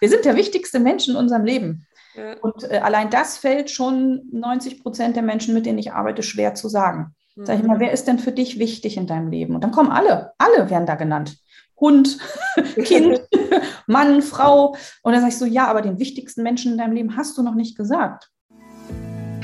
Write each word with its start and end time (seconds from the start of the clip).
Wir 0.00 0.08
sind 0.08 0.24
der 0.24 0.36
wichtigste 0.36 0.80
Mensch 0.80 1.08
in 1.08 1.16
unserem 1.16 1.44
Leben. 1.44 1.86
Ja. 2.14 2.34
Und 2.40 2.64
äh, 2.70 2.78
allein 2.78 3.10
das 3.10 3.38
fällt 3.38 3.70
schon 3.70 4.22
90 4.32 4.82
Prozent 4.82 5.16
der 5.16 5.22
Menschen, 5.22 5.54
mit 5.54 5.66
denen 5.66 5.78
ich 5.78 5.92
arbeite, 5.92 6.22
schwer 6.22 6.54
zu 6.54 6.68
sagen. 6.68 7.14
Mhm. 7.36 7.46
Sag 7.46 7.58
ich 7.58 7.64
mal, 7.64 7.80
wer 7.80 7.92
ist 7.92 8.06
denn 8.06 8.18
für 8.18 8.32
dich 8.32 8.58
wichtig 8.58 8.96
in 8.96 9.06
deinem 9.06 9.30
Leben? 9.30 9.54
Und 9.54 9.62
dann 9.62 9.70
kommen 9.70 9.90
alle, 9.90 10.32
alle 10.38 10.70
werden 10.70 10.86
da 10.86 10.94
genannt. 10.94 11.36
Hund, 11.78 12.18
Kind, 12.84 13.20
Mann, 13.86 14.22
Frau. 14.22 14.76
Und 15.02 15.12
dann 15.12 15.20
sag 15.20 15.28
ich 15.28 15.38
so, 15.38 15.46
ja, 15.46 15.68
aber 15.68 15.82
den 15.82 15.98
wichtigsten 15.98 16.42
Menschen 16.42 16.72
in 16.72 16.78
deinem 16.78 16.92
Leben 16.92 17.16
hast 17.16 17.38
du 17.38 17.42
noch 17.42 17.54
nicht 17.54 17.76
gesagt. 17.76 18.30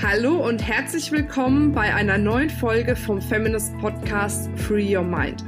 Hallo 0.03 0.47
und 0.47 0.59
herzlich 0.59 1.13
willkommen 1.13 1.73
bei 1.73 1.95
einer 1.95 2.19
neuen 2.19 2.51
Folge 2.51 2.95
vom 2.95 3.23
Feminist 3.23 3.77
Podcast 3.79 4.51
Free 4.57 4.97
Your 4.97 5.05
Mind. 5.05 5.45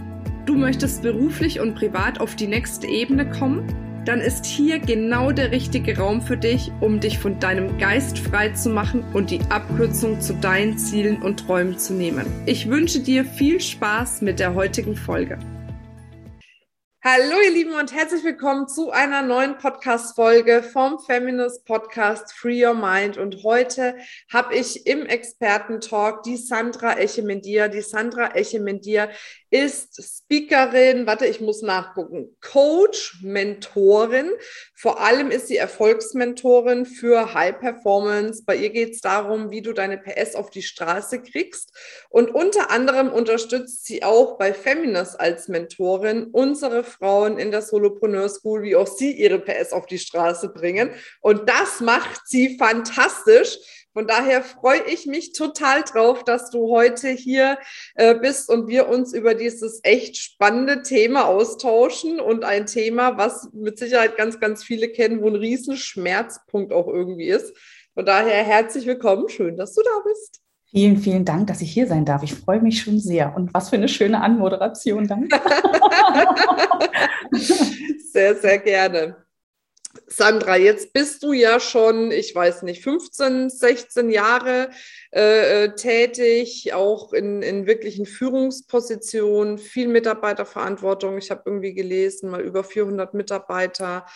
Du 0.47 0.55
möchtest 0.55 1.03
beruflich 1.03 1.59
und 1.61 1.75
privat 1.75 2.21
auf 2.21 2.37
die 2.37 2.47
nächste 2.47 2.87
Ebene 2.87 3.29
kommen? 3.29 3.86
Dann 4.07 4.21
ist 4.21 4.47
hier 4.47 4.79
genau 4.79 5.33
der 5.33 5.51
richtige 5.51 5.99
Raum 5.99 6.23
für 6.23 6.37
dich, 6.37 6.71
um 6.81 7.01
dich 7.01 7.19
von 7.19 7.41
deinem 7.41 7.77
Geist 7.79 8.19
frei 8.19 8.51
zu 8.51 8.71
machen 8.71 9.05
und 9.15 9.31
die 9.33 9.41
Abkürzung 9.51 10.21
zu 10.21 10.35
deinen 10.35 10.79
Zielen 10.79 11.21
und 11.23 11.41
Träumen 11.41 11.77
zu 11.77 11.93
nehmen. 11.93 12.25
Ich 12.47 12.71
wünsche 12.71 13.01
dir 13.01 13.25
viel 13.25 13.61
Spaß 13.61 14.23
mit 14.23 14.39
der 14.39 14.55
heutigen 14.55 14.95
Folge. 14.95 15.39
Hallo 17.09 17.37
ihr 17.45 17.53
Lieben 17.53 17.75
und 17.75 17.95
herzlich 17.95 18.25
willkommen 18.25 18.67
zu 18.67 18.91
einer 18.91 19.23
neuen 19.23 19.59
Podcast-Folge 19.59 20.65
vom 20.65 20.99
Feminist 20.99 21.65
Podcast 21.65 22.33
Free 22.33 22.67
Your 22.67 22.75
Mind. 22.75 23.17
Und 23.17 23.45
heute 23.45 23.97
habe 24.33 24.57
ich 24.57 24.89
im 24.89 25.07
Experten-Talk 25.07 26.25
die 26.25 26.37
Sandra 26.37 26.99
Echemendier. 26.99 27.69
Die 27.69 27.83
Sandra 27.83 28.35
Echemendier 28.35 29.09
ist 29.51 30.03
Speakerin, 30.03 31.07
warte, 31.07 31.27
ich 31.27 31.41
muss 31.41 31.63
nachgucken, 31.63 32.37
Coach, 32.41 33.21
Mentorin. 33.23 34.31
Vor 34.75 35.01
allem 35.01 35.31
ist 35.31 35.49
sie 35.49 35.57
Erfolgsmentorin 35.57 36.85
für 36.85 37.33
High 37.33 37.59
Performance. 37.59 38.43
Bei 38.45 38.57
ihr 38.57 38.71
geht 38.71 38.95
es 38.95 39.01
darum, 39.01 39.51
wie 39.51 39.63
du 39.63 39.73
deine 39.73 39.99
PS 39.99 40.35
auf 40.35 40.51
die 40.51 40.63
Straße 40.63 41.23
kriegst. 41.23 41.73
Und 42.11 42.31
unter 42.35 42.71
anderem 42.71 43.13
unterstützt 43.13 43.87
sie 43.87 44.03
auch 44.03 44.37
bei 44.37 44.53
Feminist 44.53 45.19
als 45.21 45.49
Mentorin 45.49 46.25
unsere 46.33 46.83
Frauen 46.83 47.39
in 47.39 47.51
der 47.51 47.63
Solopreneur 47.63 48.29
School, 48.29 48.63
wie 48.63 48.77
auch 48.77 48.89
sie 48.89 49.13
ihre 49.13 49.39
PS 49.39 49.73
auf 49.73 49.87
die 49.87 49.99
Straße 49.99 50.49
bringen. 50.49 50.91
Und 51.21 51.49
das 51.49 51.81
macht 51.81 52.23
sie 52.27 52.59
fantastisch. 52.59 53.59
Von 53.97 54.07
daher 54.07 54.43
freue 54.43 54.83
ich 54.93 55.07
mich 55.07 55.33
total 55.33 55.83
drauf, 55.83 56.23
dass 56.23 56.51
du 56.51 56.69
heute 56.69 57.09
hier 57.09 57.57
äh, 57.95 58.15
bist 58.15 58.51
und 58.51 58.69
wir 58.69 58.91
uns 58.91 59.15
über 59.15 59.33
dieses 59.33 59.81
echt 59.85 60.19
spannende 60.19 60.83
Thema 60.83 61.25
austauschen 61.25 62.21
und 62.21 62.45
ein 62.45 62.67
Thema, 62.67 63.17
was 63.17 63.49
mit 63.55 63.79
Sicherheit 63.79 64.19
ganz, 64.19 64.39
ganz 64.39 64.63
viele 64.63 64.91
kennen, 64.91 65.23
wo 65.23 65.29
ein 65.29 65.35
Riesenschmerzpunkt 65.35 66.75
auch 66.75 66.89
irgendwie 66.89 67.29
ist. 67.29 67.57
Von 67.95 68.05
daher 68.05 68.45
herzlich 68.45 68.85
willkommen. 68.85 69.31
Schön, 69.31 69.57
dass 69.57 69.73
du 69.75 69.81
da 69.83 70.03
bist. 70.05 70.43
Vielen, 70.67 70.99
vielen 70.99 71.25
Dank, 71.25 71.47
dass 71.47 71.63
ich 71.63 71.73
hier 71.73 71.87
sein 71.87 72.05
darf. 72.05 72.23
Ich 72.23 72.35
freue 72.35 72.61
mich 72.61 72.83
schon 72.83 72.99
sehr. 72.99 73.35
Und 73.35 73.55
was 73.55 73.71
für 73.71 73.77
eine 73.77 73.89
schöne 73.89 74.21
Anmoderation. 74.21 75.09
Danke. 75.09 75.41
sehr, 78.13 78.35
sehr 78.37 78.59
gerne. 78.59 79.26
Sandra, 80.07 80.57
jetzt 80.57 80.93
bist 80.93 81.23
du 81.23 81.33
ja 81.33 81.61
schon, 81.61 82.11
ich 82.11 82.35
weiß 82.35 82.63
nicht, 82.63 82.83
15, 82.83 83.51
16 83.51 84.11
Jahre 84.11 84.71
äh, 85.13 85.65
äh, 85.65 85.75
tätig, 85.75 86.75
auch 86.75 87.13
in, 87.13 87.43
in 87.43 87.67
wirklichen 87.67 88.07
Führungspositionen, 88.07 89.59
viel 89.59 89.89
Mitarbeiterverantwortung. 89.89 91.19
Ich 91.19 91.31
habe 91.31 91.43
irgendwie 91.47 91.75
gelesen, 91.75 92.31
mal 92.31 92.43
über 92.43 92.65
400 92.65 93.15
Mitarbeiter. 93.15 94.07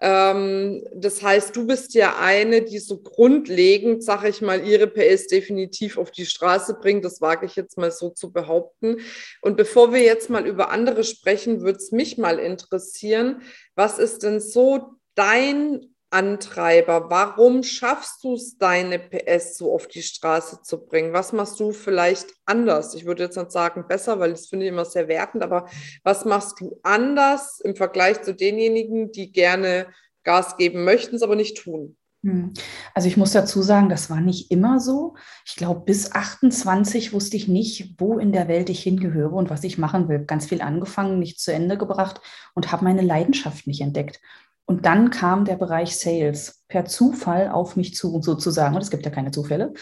Ähm, 0.00 0.86
das 0.94 1.22
heißt, 1.22 1.56
du 1.56 1.66
bist 1.66 1.94
ja 1.94 2.18
eine, 2.20 2.62
die 2.62 2.78
so 2.78 2.98
grundlegend, 2.98 4.04
sage 4.04 4.28
ich 4.28 4.42
mal, 4.42 4.64
ihre 4.64 4.86
PS 4.86 5.26
definitiv 5.26 5.98
auf 5.98 6.10
die 6.10 6.26
Straße 6.26 6.74
bringt. 6.74 7.04
Das 7.04 7.20
wage 7.20 7.46
ich 7.46 7.56
jetzt 7.56 7.78
mal 7.78 7.90
so 7.90 8.10
zu 8.10 8.32
behaupten. 8.32 8.98
Und 9.40 9.56
bevor 9.56 9.92
wir 9.92 10.02
jetzt 10.02 10.30
mal 10.30 10.46
über 10.46 10.70
andere 10.70 11.04
sprechen, 11.04 11.62
würde 11.62 11.78
es 11.78 11.90
mich 11.90 12.18
mal 12.18 12.38
interessieren, 12.38 13.42
was 13.74 13.98
ist 13.98 14.22
denn 14.22 14.40
so 14.40 14.94
dein 15.14 15.94
Antreiber? 16.14 17.10
Warum 17.10 17.64
schaffst 17.64 18.22
du 18.22 18.34
es, 18.34 18.56
deine 18.56 19.00
PS 19.00 19.58
so 19.58 19.74
auf 19.74 19.88
die 19.88 20.02
Straße 20.02 20.62
zu 20.62 20.86
bringen? 20.86 21.12
Was 21.12 21.32
machst 21.32 21.58
du 21.58 21.72
vielleicht 21.72 22.28
anders? 22.46 22.94
Ich 22.94 23.04
würde 23.04 23.24
jetzt 23.24 23.36
nicht 23.36 23.50
sagen 23.50 23.86
besser, 23.88 24.20
weil 24.20 24.30
das 24.30 24.46
finde 24.46 24.66
ich 24.66 24.72
immer 24.72 24.84
sehr 24.84 25.08
wertend, 25.08 25.42
aber 25.42 25.66
was 26.04 26.24
machst 26.24 26.60
du 26.60 26.78
anders 26.84 27.60
im 27.60 27.74
Vergleich 27.74 28.22
zu 28.22 28.32
denjenigen, 28.32 29.10
die 29.10 29.32
gerne 29.32 29.88
Gas 30.22 30.56
geben 30.56 30.84
möchten, 30.84 31.16
es 31.16 31.22
aber 31.22 31.36
nicht 31.36 31.58
tun? 31.58 31.96
Hm. 32.22 32.54
Also 32.94 33.08
ich 33.08 33.16
muss 33.16 33.32
dazu 33.32 33.60
sagen, 33.60 33.88
das 33.88 34.08
war 34.08 34.20
nicht 34.20 34.52
immer 34.52 34.78
so. 34.78 35.16
Ich 35.44 35.56
glaube, 35.56 35.80
bis 35.80 36.12
28 36.12 37.12
wusste 37.12 37.36
ich 37.36 37.48
nicht, 37.48 37.96
wo 37.98 38.18
in 38.18 38.32
der 38.32 38.46
Welt 38.46 38.70
ich 38.70 38.82
hingehöre 38.82 39.32
und 39.32 39.50
was 39.50 39.64
ich 39.64 39.78
machen 39.78 40.08
will. 40.08 40.20
Ganz 40.20 40.46
viel 40.46 40.62
angefangen, 40.62 41.18
nicht 41.18 41.40
zu 41.40 41.52
Ende 41.52 41.76
gebracht 41.76 42.20
und 42.54 42.72
habe 42.72 42.84
meine 42.84 43.02
Leidenschaft 43.02 43.66
nicht 43.66 43.82
entdeckt. 43.82 44.20
Und 44.66 44.86
dann 44.86 45.10
kam 45.10 45.44
der 45.44 45.56
Bereich 45.56 45.96
Sales 45.96 46.64
per 46.68 46.86
Zufall 46.86 47.50
auf 47.50 47.76
mich 47.76 47.94
zu, 47.94 48.20
sozusagen. 48.22 48.74
Und 48.74 48.82
es 48.82 48.90
gibt 48.90 49.04
ja 49.04 49.10
keine 49.10 49.30
Zufälle. 49.30 49.74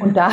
Und 0.00 0.16
da, 0.16 0.30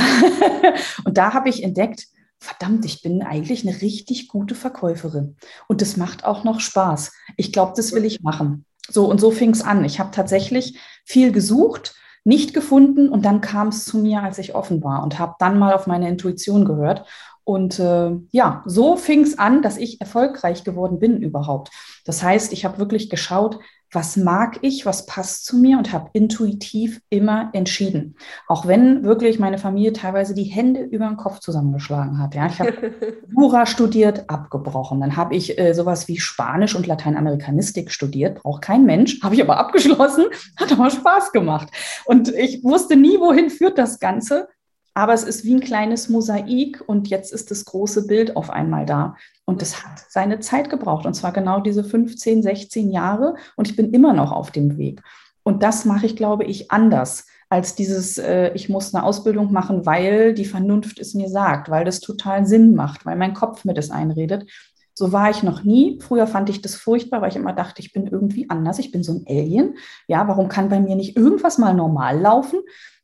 und 1.06 1.18
da 1.18 1.34
habe 1.34 1.50
ich 1.50 1.64
entdeckt, 1.64 2.08
verdammt, 2.40 2.86
ich 2.86 3.04
bin 3.04 3.22
eigentlich 3.22 3.68
eine 3.68 3.82
richtig 3.82 4.28
gute 4.28 4.56
Verkäuferin. 4.56 5.38
Und 5.68 5.82
das 5.82 5.98
macht 5.98 6.26
auch 6.26 6.44
noch 6.44 6.60
Spaß. 6.60 7.14
Ich 7.38 7.54
glaube, 7.54 7.74
das 7.76 7.94
will 7.94 8.04
ich 8.04 8.22
machen. 8.22 8.66
So, 8.90 9.06
und 9.06 9.22
so 9.22 9.30
fing 9.30 9.52
es 9.52 9.62
an. 9.62 9.86
Ich 9.86 10.00
habe 10.00 10.10
tatsächlich 10.12 10.80
viel 11.06 11.32
gesucht, 11.32 11.94
nicht 12.24 12.54
gefunden 12.54 13.10
und 13.10 13.26
dann 13.26 13.42
kam 13.42 13.70
es 13.70 13.86
zu 13.86 14.00
mir, 14.00 14.22
als 14.24 14.38
ich 14.40 14.56
offen 14.56 14.84
war 14.84 15.04
und 15.04 15.20
habe 15.20 15.36
dann 15.40 15.58
mal 15.58 15.74
auf 15.74 15.88
meine 15.88 16.10
Intuition 16.10 16.66
gehört. 16.66 17.08
Und 17.44 17.80
äh, 17.80 18.12
ja, 18.32 18.64
so 18.66 18.96
fing 18.98 19.22
es 19.22 19.38
an, 19.38 19.62
dass 19.62 19.78
ich 19.78 20.02
erfolgreich 20.02 20.64
geworden 20.64 21.00
bin 21.00 21.22
überhaupt. 21.22 21.72
Das 22.06 22.22
heißt, 22.24 22.54
ich 22.54 22.66
habe 22.66 22.78
wirklich 22.78 23.10
geschaut, 23.10 23.60
was 23.92 24.16
mag 24.16 24.60
ich, 24.62 24.86
was 24.86 25.06
passt 25.06 25.46
zu 25.46 25.58
mir 25.58 25.78
und 25.78 25.92
habe 25.92 26.10
intuitiv 26.14 27.02
immer 27.10 27.50
entschieden. 27.54 28.16
Auch 28.48 28.66
wenn 28.66 29.04
wirklich 29.04 29.38
meine 29.38 29.58
Familie 29.58 29.94
teilweise 29.94 30.34
die 30.34 30.46
Hände 30.46 30.82
über 30.82 31.08
den 31.08 31.18
Kopf 31.18 31.40
zusammengeschlagen 31.40 32.18
hat. 32.20 32.34
Ja, 32.34 32.48
ich 32.48 32.60
habe 32.60 32.94
Jura 33.36 33.66
studiert, 33.66 34.30
abgebrochen. 34.30 35.02
Dann 35.02 35.18
habe 35.18 35.36
ich 35.36 35.60
äh, 35.60 35.74
sowas 35.74 36.08
wie 36.08 36.20
Spanisch 36.20 36.76
und 36.76 36.88
Lateinamerikanistik 36.88 37.92
studiert, 37.92 38.42
braucht 38.42 38.62
kein 38.62 38.86
Mensch, 38.86 39.22
habe 39.22 39.36
ich 39.36 39.42
aber 39.42 39.58
abgeschlossen, 39.58 40.26
hat 40.56 40.72
aber 40.72 40.90
Spaß 40.90 41.32
gemacht. 41.34 41.70
Und 42.06 42.30
ich 42.30 42.64
wusste 42.64 42.96
nie, 42.96 43.20
wohin 43.20 43.50
führt 43.50 43.78
das 43.78 44.00
Ganze. 44.00 44.48
Aber 44.94 45.14
es 45.14 45.24
ist 45.24 45.46
wie 45.46 45.56
ein 45.56 45.62
kleines 45.62 46.10
Mosaik 46.10 46.84
und 46.86 47.08
jetzt 47.08 47.32
ist 47.32 47.50
das 47.50 47.66
große 47.66 48.08
Bild 48.08 48.36
auf 48.36 48.50
einmal 48.50 48.86
da. 48.86 49.16
Und 49.46 49.62
das 49.62 49.84
hat 49.84 50.04
seine 50.10 50.40
Zeit 50.40 50.70
gebraucht 50.70 51.06
und 51.06 51.14
zwar 51.14 51.32
genau 51.32 51.62
diese 51.62 51.84
15, 51.84 52.44
16 52.44 52.92
Jahre 52.92 53.36
und 53.56 53.70
ich 53.70 53.76
bin 53.76 53.92
immer 53.92 54.14
noch 54.14 54.32
auf 54.32 54.52
dem 54.52 54.78
Weg. 54.78 55.02
Und 55.44 55.64
das 55.64 55.86
mache 55.86 56.06
ich, 56.06 56.16
glaube 56.16 56.44
ich, 56.44 56.72
anders 56.72 57.26
als 57.50 57.76
dieses, 57.76 58.18
äh, 58.18 58.52
ich 58.54 58.70
muss 58.70 58.94
eine 58.94 59.04
Ausbildung 59.04 59.52
machen, 59.52 59.86
weil 59.86 60.34
die 60.34 60.46
Vernunft 60.46 61.00
es 61.00 61.14
mir 61.14 61.28
sagt, 61.28 61.70
weil 61.70 61.84
das 61.84 62.00
total 62.00 62.46
Sinn 62.46 62.76
macht, 62.76 63.06
weil 63.06 63.18
mein 63.18 63.34
Kopf 63.34 63.66
mir 63.66 63.74
das 63.74 63.92
einredet. 63.92 64.50
So 64.94 65.12
war 65.12 65.30
ich 65.30 65.44
noch 65.44 65.64
nie. 65.64 66.00
Früher 66.02 66.28
fand 66.28 66.50
ich 66.50 66.62
das 66.62 66.76
furchtbar, 66.76 67.22
weil 67.22 67.30
ich 67.30 67.36
immer 67.36 67.54
dachte, 67.54 67.82
ich 67.82 67.92
bin 67.92 68.08
irgendwie 68.08 68.50
anders, 68.50 68.80
ich 68.80 68.92
bin 68.92 69.04
so 69.04 69.14
ein 69.14 69.26
Alien. 69.28 69.76
Ja, 70.08 70.28
warum 70.28 70.48
kann 70.48 70.70
bei 70.70 70.80
mir 70.80 70.96
nicht 70.96 71.18
irgendwas 71.18 71.58
mal 71.58 71.74
normal 71.74 72.20
laufen? 72.20 72.60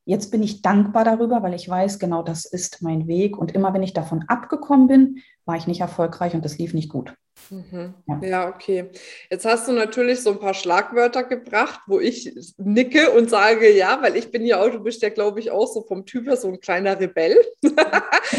Jetzt 0.07 0.31
bin 0.31 0.41
ich 0.41 0.62
dankbar 0.62 1.03
darüber, 1.03 1.44
weil 1.44 1.53
ich 1.53 1.68
weiß, 1.68 2.00
genau 2.00 2.23
das 2.23 2.45
ist 2.45 2.81
mein 2.81 3.07
Weg. 3.07 3.38
Und 3.38 3.53
immer 3.53 3.73
wenn 3.73 3.84
ich 3.84 3.91
davon 3.91 4.23
abgekommen 4.29 4.88
bin, 4.88 5.18
war 5.44 5.57
ich 5.57 5.68
nicht 5.68 5.81
erfolgreich 5.81 6.34
und 6.34 6.45
das 6.45 6.57
lief 6.57 6.73
nicht 6.73 6.90
gut. 6.90 7.13
Mhm. 7.50 7.94
Ja. 8.07 8.19
ja. 8.22 8.50
okay. 8.50 8.90
Jetzt 9.29 9.45
hast 9.45 9.68
du 9.68 9.73
natürlich 9.73 10.22
so 10.22 10.31
ein 10.31 10.40
paar 10.40 10.53
Schlagwörter 10.53 11.25
gebracht, 11.25 11.81
wo 11.88 12.00
ich 12.00 12.34
nicke 12.57 13.12
und 13.12 13.30
sage, 13.30 13.69
ja, 13.75 14.01
weil 14.01 14.15
ich 14.15 14.31
bin 14.31 14.45
ja 14.45 14.62
auch, 14.62 14.69
du 14.69 14.80
bist 14.80 15.01
ja, 15.01 15.09
glaube 15.09 15.42
ich, 15.42 15.51
auch 15.51 15.68
so 15.68 15.81
vom 15.81 16.06
Typ 16.06 16.25
her 16.25 16.38
so 16.38 16.48
ein 16.48 16.62
kleiner 16.62 16.98
Rebell. 16.98 17.38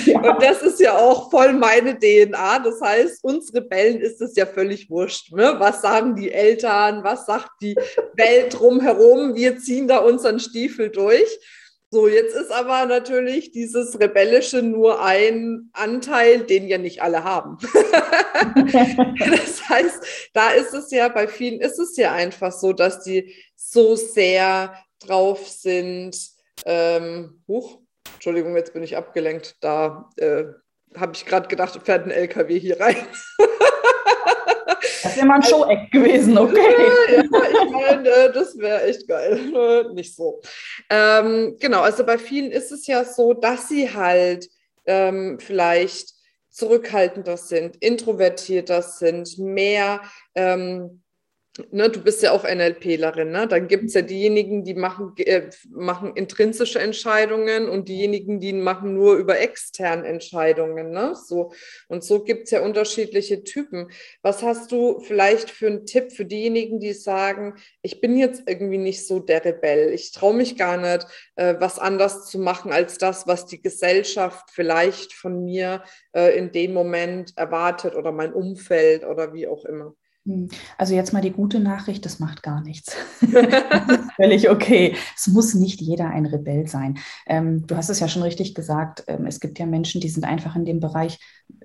Ja. 0.04 0.20
und 0.20 0.42
das 0.42 0.62
ist 0.62 0.80
ja 0.80 0.98
auch 0.98 1.30
voll 1.30 1.54
meine 1.54 1.98
DNA. 1.98 2.58
Das 2.58 2.78
heißt, 2.80 3.24
uns 3.24 3.54
Rebellen 3.54 4.00
ist 4.00 4.20
es 4.20 4.36
ja 4.36 4.44
völlig 4.44 4.90
wurscht. 4.90 5.32
Ne? 5.32 5.54
Was 5.58 5.80
sagen 5.80 6.14
die 6.14 6.30
Eltern? 6.30 7.04
Was 7.04 7.24
sagt 7.24 7.50
die 7.62 7.74
Welt 8.14 8.58
drumherum? 8.58 9.34
Wir 9.34 9.58
ziehen 9.58 9.88
da 9.88 9.98
unseren 9.98 10.40
Stiefel 10.40 10.90
durch. 10.90 11.26
So, 11.90 12.06
jetzt 12.06 12.34
ist 12.34 12.52
aber 12.52 12.84
natürlich 12.84 13.50
dieses 13.50 13.98
Rebellische 13.98 14.60
nur 14.62 15.02
ein 15.02 15.70
Anteil, 15.72 16.40
den 16.40 16.68
ja 16.68 16.76
nicht 16.76 17.00
alle 17.00 17.24
haben. 17.24 17.56
das 17.72 19.68
heißt, 19.68 20.30
da 20.34 20.50
ist 20.50 20.74
es 20.74 20.90
ja, 20.90 21.08
bei 21.08 21.26
vielen 21.26 21.60
ist 21.60 21.78
es 21.78 21.96
ja 21.96 22.12
einfach 22.12 22.52
so, 22.52 22.74
dass 22.74 23.02
die 23.04 23.34
so 23.56 23.96
sehr 23.96 24.74
drauf 24.98 25.48
sind. 25.48 26.14
Ähm, 26.66 27.42
huch, 27.48 27.80
Entschuldigung, 28.14 28.54
jetzt 28.54 28.74
bin 28.74 28.82
ich 28.82 28.96
abgelenkt. 28.96 29.56
Da 29.62 30.10
äh, 30.16 30.44
habe 30.94 31.12
ich 31.14 31.24
gerade 31.24 31.48
gedacht, 31.48 31.80
fährt 31.84 32.04
ein 32.04 32.10
LKW 32.10 32.58
hier 32.58 32.80
rein. 32.80 32.96
Das 35.02 35.16
wäre 35.16 35.26
mal 35.26 35.36
ein 35.36 35.42
Show-Act 35.42 35.90
gewesen, 35.92 36.36
okay. 36.38 36.74
Ja, 37.08 37.22
ich 37.22 37.70
meine, 37.70 38.08
äh, 38.08 38.32
das 38.32 38.58
wäre 38.58 38.82
echt 38.84 39.06
geil. 39.06 39.90
Nicht 39.94 40.14
so. 40.14 40.40
Ähm, 40.90 41.56
genau, 41.58 41.82
also 41.82 42.04
bei 42.04 42.18
vielen 42.18 42.50
ist 42.50 42.72
es 42.72 42.86
ja 42.86 43.04
so, 43.04 43.34
dass 43.34 43.68
sie 43.68 43.92
halt 43.92 44.48
ähm, 44.86 45.38
vielleicht 45.38 46.14
zurückhaltender 46.50 47.36
sind, 47.36 47.76
introvertierter 47.76 48.82
sind, 48.82 49.38
mehr 49.38 50.00
ähm, 50.34 51.02
Ne, 51.72 51.90
du 51.90 52.00
bist 52.00 52.22
ja 52.22 52.30
auch 52.30 52.44
NLPlerin, 52.44 53.32
ne? 53.32 53.48
Dann 53.48 53.66
gibt 53.66 53.86
es 53.86 53.94
ja 53.94 54.02
diejenigen, 54.02 54.62
die 54.62 54.74
machen, 54.74 55.14
äh, 55.16 55.50
machen 55.68 56.12
intrinsische 56.14 56.78
Entscheidungen 56.78 57.68
und 57.68 57.88
diejenigen, 57.88 58.38
die 58.38 58.52
machen 58.52 58.94
nur 58.94 59.16
über 59.16 59.40
externe 59.40 60.06
Entscheidungen. 60.06 60.90
Ne? 60.90 61.16
So, 61.16 61.52
und 61.88 62.04
so 62.04 62.22
gibt 62.22 62.44
es 62.44 62.52
ja 62.52 62.60
unterschiedliche 62.60 63.42
Typen. 63.42 63.90
Was 64.22 64.42
hast 64.44 64.70
du 64.70 65.00
vielleicht 65.00 65.50
für 65.50 65.66
einen 65.66 65.84
Tipp 65.84 66.12
für 66.12 66.24
diejenigen, 66.24 66.78
die 66.78 66.92
sagen, 66.92 67.54
ich 67.82 68.00
bin 68.00 68.16
jetzt 68.16 68.44
irgendwie 68.46 68.78
nicht 68.78 69.04
so 69.04 69.18
der 69.18 69.44
Rebell, 69.44 69.92
ich 69.92 70.12
traue 70.12 70.34
mich 70.34 70.56
gar 70.56 70.76
nicht, 70.76 71.08
äh, 71.34 71.56
was 71.58 71.80
anders 71.80 72.26
zu 72.26 72.38
machen 72.38 72.70
als 72.72 72.98
das, 72.98 73.26
was 73.26 73.46
die 73.46 73.60
Gesellschaft 73.60 74.50
vielleicht 74.52 75.12
von 75.12 75.44
mir 75.44 75.82
äh, 76.12 76.38
in 76.38 76.52
dem 76.52 76.72
Moment 76.72 77.36
erwartet 77.36 77.96
oder 77.96 78.12
mein 78.12 78.32
Umfeld 78.32 79.04
oder 79.04 79.32
wie 79.32 79.48
auch 79.48 79.64
immer? 79.64 79.96
Hm. 80.28 80.48
Also 80.76 80.94
jetzt 80.94 81.14
mal 81.14 81.22
die 81.22 81.30
gute 81.32 81.58
Nachricht, 81.58 82.04
das 82.04 82.18
macht 82.18 82.42
gar 82.42 82.60
nichts. 82.60 82.94
völlig 84.16 84.50
okay. 84.50 84.94
Es 85.16 85.26
muss 85.26 85.54
nicht 85.54 85.80
jeder 85.80 86.10
ein 86.10 86.26
Rebell 86.26 86.68
sein. 86.68 86.98
Ähm, 87.26 87.66
du 87.66 87.76
hast 87.76 87.88
es 87.88 87.98
ja 88.00 88.08
schon 88.08 88.22
richtig 88.22 88.54
gesagt, 88.54 89.04
ähm, 89.06 89.26
es 89.26 89.40
gibt 89.40 89.58
ja 89.58 89.64
Menschen, 89.64 90.02
die 90.02 90.10
sind 90.10 90.24
einfach 90.24 90.54
in 90.54 90.66
dem 90.66 90.80
Bereich, 90.80 91.18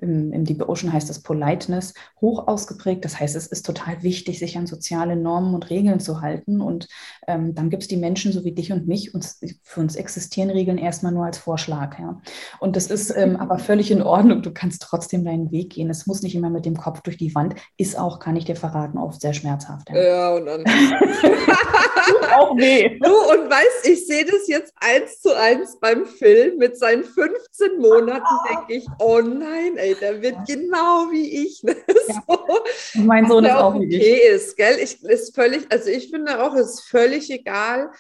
im, 0.03 0.31
im 0.33 0.45
Deep 0.45 0.67
Ocean 0.67 0.91
heißt 0.91 1.09
das 1.09 1.21
Politeness, 1.21 1.93
hoch 2.21 2.47
ausgeprägt. 2.47 3.05
Das 3.05 3.19
heißt, 3.19 3.35
es 3.35 3.47
ist 3.47 3.65
total 3.65 4.03
wichtig, 4.03 4.39
sich 4.39 4.57
an 4.57 4.67
soziale 4.67 5.15
Normen 5.15 5.55
und 5.55 5.69
Regeln 5.69 5.99
zu 5.99 6.21
halten. 6.21 6.61
Und 6.61 6.87
ähm, 7.27 7.55
dann 7.55 7.69
gibt 7.69 7.83
es 7.83 7.87
die 7.87 7.97
Menschen 7.97 8.31
so 8.31 8.43
wie 8.43 8.51
dich 8.51 8.71
und 8.71 8.87
mich. 8.87 9.13
Und 9.13 9.27
für 9.63 9.79
uns 9.79 9.95
existieren 9.95 10.49
Regeln 10.49 10.77
erstmal 10.77 11.11
nur 11.11 11.25
als 11.25 11.37
Vorschlag. 11.37 11.97
Ja. 11.99 12.21
Und 12.59 12.75
das 12.75 12.87
ist 12.87 13.15
ähm, 13.15 13.37
aber 13.37 13.59
völlig 13.59 13.91
in 13.91 14.01
Ordnung. 14.01 14.41
Du 14.41 14.51
kannst 14.51 14.81
trotzdem 14.81 15.23
deinen 15.23 15.51
Weg 15.51 15.71
gehen. 15.71 15.89
Es 15.89 16.05
muss 16.05 16.21
nicht 16.21 16.35
immer 16.35 16.49
mit 16.49 16.65
dem 16.65 16.77
Kopf 16.77 17.01
durch 17.01 17.17
die 17.17 17.33
Wand. 17.33 17.55
Ist 17.77 17.97
auch, 17.97 18.19
kann 18.19 18.35
ich 18.35 18.45
dir 18.45 18.55
verraten, 18.55 18.97
oft 18.97 19.21
sehr 19.21 19.33
schmerzhaft. 19.33 19.89
Ja, 19.89 20.03
ja 20.03 20.35
und 20.35 20.45
dann. 20.45 20.63
auch 22.37 22.55
weh. 22.57 22.97
Du, 22.99 23.11
und 23.11 23.49
weißt, 23.49 23.87
ich 23.87 24.05
sehe 24.05 24.25
das 24.25 24.47
jetzt 24.47 24.73
eins 24.77 25.21
zu 25.21 25.35
eins 25.37 25.77
beim 25.79 26.05
Film 26.05 26.57
mit 26.57 26.77
seinen 26.77 27.03
15 27.03 27.79
Monaten, 27.79 28.25
denke 28.49 28.73
ich, 28.73 28.85
oh 28.99 29.19
nein, 29.21 29.72
ey, 29.77 29.95
der 29.95 30.21
wird 30.21 30.37
genau 30.47 31.11
wie 31.11 31.45
ich. 31.45 31.63
Ne? 31.63 31.75
Ja. 32.07 32.23
So. 32.93 33.03
Mein 33.03 33.27
Sohn 33.27 33.45
ist 33.45 33.51
auch, 33.51 33.73
auch 33.73 33.79
wie 33.79 33.85
okay 33.85 34.21
ich. 34.27 34.35
ist, 34.35 34.57
gell? 34.57 34.77
Ich, 34.79 35.01
ist 35.03 35.33
völlig, 35.33 35.65
also 35.71 35.89
ich 35.89 36.09
finde 36.09 36.43
auch, 36.43 36.53
es 36.55 36.75
ist 36.75 36.81
völlig 36.81 37.29
egal, 37.31 37.91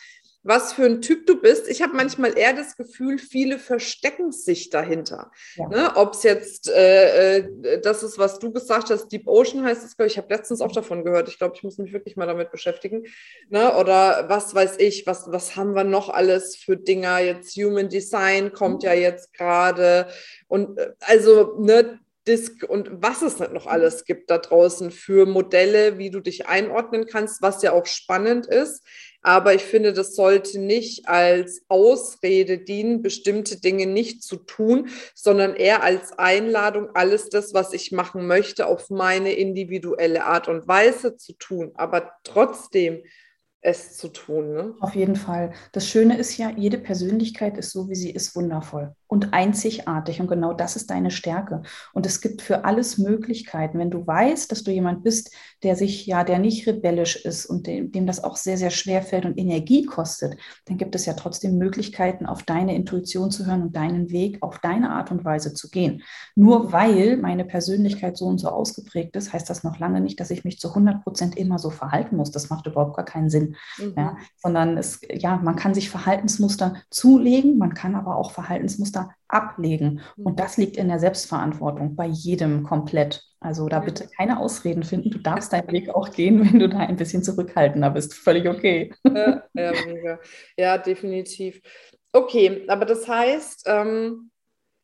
was 0.43 0.73
für 0.73 0.85
ein 0.85 1.01
Typ 1.01 1.25
du 1.25 1.39
bist. 1.39 1.69
Ich 1.69 1.81
habe 1.81 1.95
manchmal 1.95 2.37
eher 2.37 2.53
das 2.53 2.75
Gefühl, 2.75 3.17
viele 3.17 3.57
verstecken 3.57 4.31
sich 4.31 4.69
dahinter. 4.69 5.31
Ja. 5.55 5.67
Ne? 5.69 5.91
Ob 5.95 6.13
es 6.13 6.23
jetzt, 6.23 6.69
äh, 6.69 7.37
äh, 7.37 7.81
das 7.81 8.03
ist, 8.03 8.17
was 8.17 8.39
du 8.39 8.51
gesagt 8.51 8.89
hast, 8.89 9.07
Deep 9.07 9.27
Ocean 9.27 9.63
heißt 9.63 9.83
es, 9.85 9.95
glaube 9.95 10.07
ich, 10.07 10.17
habe 10.17 10.33
letztens 10.33 10.61
auch 10.61 10.71
davon 10.71 11.03
gehört. 11.03 11.29
Ich 11.29 11.37
glaube, 11.37 11.55
ich 11.55 11.63
muss 11.63 11.77
mich 11.77 11.93
wirklich 11.93 12.17
mal 12.17 12.27
damit 12.27 12.51
beschäftigen. 12.51 13.05
Ne? 13.49 13.75
Oder 13.75 14.25
was 14.27 14.53
weiß 14.53 14.75
ich, 14.79 15.07
was, 15.07 15.31
was 15.31 15.55
haben 15.55 15.75
wir 15.75 15.85
noch 15.85 16.09
alles 16.09 16.57
für 16.57 16.75
Dinger? 16.75 17.19
Jetzt 17.19 17.55
Human 17.55 17.89
Design 17.89 18.51
kommt 18.51 18.83
ja 18.83 18.93
jetzt 18.93 19.33
gerade. 19.33 20.07
Und 20.47 20.77
äh, 20.77 20.91
also, 20.99 21.55
ne, 21.59 21.99
Disk 22.27 22.63
und 22.67 22.89
was 22.91 23.21
es 23.21 23.39
noch 23.39 23.67
alles 23.67 24.05
gibt 24.05 24.29
da 24.29 24.37
draußen 24.37 24.91
für 24.91 25.25
Modelle, 25.25 25.97
wie 25.97 26.09
du 26.09 26.21
dich 26.21 26.47
einordnen 26.47 27.05
kannst, 27.05 27.41
was 27.41 27.61
ja 27.61 27.73
auch 27.73 27.85
spannend 27.85 28.45
ist. 28.47 28.81
Aber 29.23 29.53
ich 29.53 29.63
finde, 29.63 29.93
das 29.93 30.15
sollte 30.15 30.59
nicht 30.59 31.07
als 31.07 31.63
Ausrede 31.69 32.59
dienen, 32.59 33.01
bestimmte 33.01 33.59
Dinge 33.59 33.87
nicht 33.87 34.21
zu 34.21 34.35
tun, 34.35 34.89
sondern 35.15 35.55
eher 35.55 35.81
als 35.81 36.17
Einladung, 36.19 36.89
alles 36.93 37.29
das, 37.29 37.53
was 37.53 37.73
ich 37.73 37.91
machen 37.91 38.27
möchte, 38.27 38.67
auf 38.67 38.89
meine 38.89 39.31
individuelle 39.31 40.25
Art 40.25 40.49
und 40.49 40.67
Weise 40.67 41.15
zu 41.15 41.33
tun. 41.33 41.71
Aber 41.75 42.11
trotzdem 42.23 43.01
es 43.61 43.95
zu 43.95 44.09
tun. 44.09 44.53
Ne? 44.53 44.75
Auf 44.81 44.93
jeden 44.93 45.15
Fall. 45.15 45.53
Das 45.71 45.87
Schöne 45.87 46.17
ist 46.17 46.37
ja, 46.37 46.51
jede 46.51 46.77
Persönlichkeit 46.77 47.57
ist 47.57 47.71
so, 47.71 47.89
wie 47.89 47.95
sie 47.95 48.11
ist, 48.11 48.35
wundervoll 48.35 48.93
und 49.13 49.31
einzigartig. 49.31 50.19
Und 50.19 50.27
genau 50.27 50.53
das 50.53 50.75
ist 50.75 50.89
deine 50.89 51.11
Stärke. 51.11 51.61
Und 51.93 52.07
es 52.07 52.19
gibt 52.19 52.41
für 52.41 52.65
alles 52.65 52.97
Möglichkeiten. 52.97 53.77
Wenn 53.77 53.91
du 53.91 54.05
weißt, 54.05 54.51
dass 54.51 54.63
du 54.63 54.71
jemand 54.71 55.03
bist, 55.03 55.35
der 55.61 55.75
sich 55.75 56.07
ja, 56.07 56.23
der 56.23 56.39
nicht 56.39 56.65
rebellisch 56.65 57.15
ist 57.23 57.45
und 57.45 57.67
dem, 57.67 57.91
dem 57.91 58.07
das 58.07 58.23
auch 58.23 58.35
sehr, 58.35 58.57
sehr 58.57 58.71
schwer 58.71 59.03
fällt 59.03 59.25
und 59.25 59.37
Energie 59.37 59.85
kostet, 59.85 60.35
dann 60.65 60.77
gibt 60.77 60.95
es 60.95 61.05
ja 61.05 61.13
trotzdem 61.13 61.59
Möglichkeiten, 61.59 62.25
auf 62.25 62.41
deine 62.41 62.75
Intuition 62.75 63.29
zu 63.29 63.45
hören 63.45 63.61
und 63.61 63.75
deinen 63.75 64.09
Weg 64.09 64.41
auf 64.41 64.57
deine 64.57 64.89
Art 64.89 65.11
und 65.11 65.23
Weise 65.23 65.53
zu 65.53 65.69
gehen. 65.69 66.01
Nur 66.33 66.71
weil 66.71 67.17
meine 67.17 67.45
Persönlichkeit 67.45 68.17
so 68.17 68.25
und 68.25 68.39
so 68.39 68.49
ausgeprägt 68.49 69.15
ist, 69.15 69.31
heißt 69.31 69.47
das 69.47 69.63
noch 69.63 69.77
lange 69.77 70.01
nicht, 70.01 70.19
dass 70.19 70.31
ich 70.31 70.43
mich 70.43 70.59
zu 70.59 70.69
100 70.69 71.03
Prozent 71.03 71.37
immer 71.37 71.59
so 71.59 71.69
verhalten 71.69 72.15
muss. 72.15 72.31
Das 72.31 72.49
macht 72.49 72.65
überhaupt 72.65 72.95
gar 72.95 73.05
keinen 73.05 73.29
Sinn. 73.29 73.55
Mhm. 73.77 73.93
Ja, 73.95 74.17
sondern 74.37 74.75
es, 74.75 75.01
ja, 75.07 75.37
man 75.37 75.55
kann 75.55 75.75
sich 75.75 75.91
Verhaltensmuster 75.91 76.77
zulegen, 76.89 77.59
man 77.59 77.75
kann 77.75 77.93
aber 77.93 78.17
auch 78.17 78.31
Verhaltensmuster 78.31 79.02
ablegen. 79.27 80.01
Mhm. 80.15 80.25
Und 80.25 80.39
das 80.39 80.57
liegt 80.57 80.77
in 80.77 80.87
der 80.87 80.99
Selbstverantwortung 80.99 81.95
bei 81.95 82.05
jedem 82.05 82.63
komplett. 82.63 83.23
Also 83.39 83.67
da 83.67 83.79
bitte 83.79 84.07
keine 84.15 84.39
Ausreden 84.39 84.83
finden. 84.83 85.11
Du 85.11 85.19
darfst 85.19 85.53
deinen 85.53 85.71
Weg 85.71 85.89
auch 85.89 86.11
gehen, 86.11 86.41
wenn 86.45 86.59
du 86.59 86.69
da 86.69 86.79
ein 86.79 86.95
bisschen 86.95 87.23
zurückhaltender 87.23 87.89
bist. 87.89 88.13
Völlig 88.13 88.47
okay. 88.47 88.93
Ja, 89.05 89.43
ja, 89.53 90.19
ja 90.57 90.77
definitiv. 90.77 91.61
Okay, 92.11 92.63
aber 92.67 92.85
das 92.85 93.07
heißt, 93.07 93.63
ähm, 93.67 94.29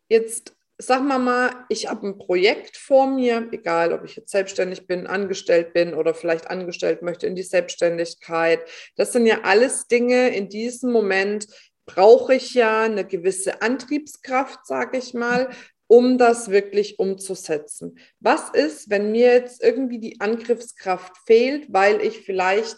jetzt 0.09 0.55
sag 0.81 1.03
mal 1.03 1.19
mal, 1.19 1.51
ich 1.67 1.89
habe 1.89 2.07
ein 2.07 2.17
Projekt 2.17 2.77
vor 2.77 3.05
mir, 3.05 3.49
egal 3.51 3.91
ob 3.91 4.05
ich 4.05 4.15
jetzt 4.15 4.31
selbstständig 4.31 4.87
bin, 4.87 5.07
angestellt 5.07 5.73
bin 5.73 5.93
oder 5.93 6.13
vielleicht 6.13 6.49
angestellt 6.49 7.01
möchte 7.01 7.27
in 7.27 7.35
die 7.35 7.43
Selbstständigkeit. 7.43 8.61
Das 8.95 9.11
sind 9.11 9.25
ja 9.25 9.41
alles 9.43 9.87
Dinge 9.87 10.29
in 10.29 10.47
diesem 10.47 10.93
Moment, 10.93 11.47
brauche 11.89 12.35
ich 12.35 12.53
ja 12.53 12.83
eine 12.83 13.05
gewisse 13.05 13.61
Antriebskraft, 13.61 14.65
sage 14.65 14.97
ich 14.97 15.13
mal, 15.13 15.49
um 15.87 16.19
das 16.19 16.51
wirklich 16.51 16.99
umzusetzen. 16.99 17.97
Was 18.19 18.51
ist, 18.51 18.91
wenn 18.91 19.11
mir 19.11 19.33
jetzt 19.33 19.63
irgendwie 19.63 19.99
die 19.99 20.21
Angriffskraft 20.21 21.17
fehlt, 21.25 21.73
weil 21.73 22.01
ich 22.01 22.19
vielleicht 22.19 22.77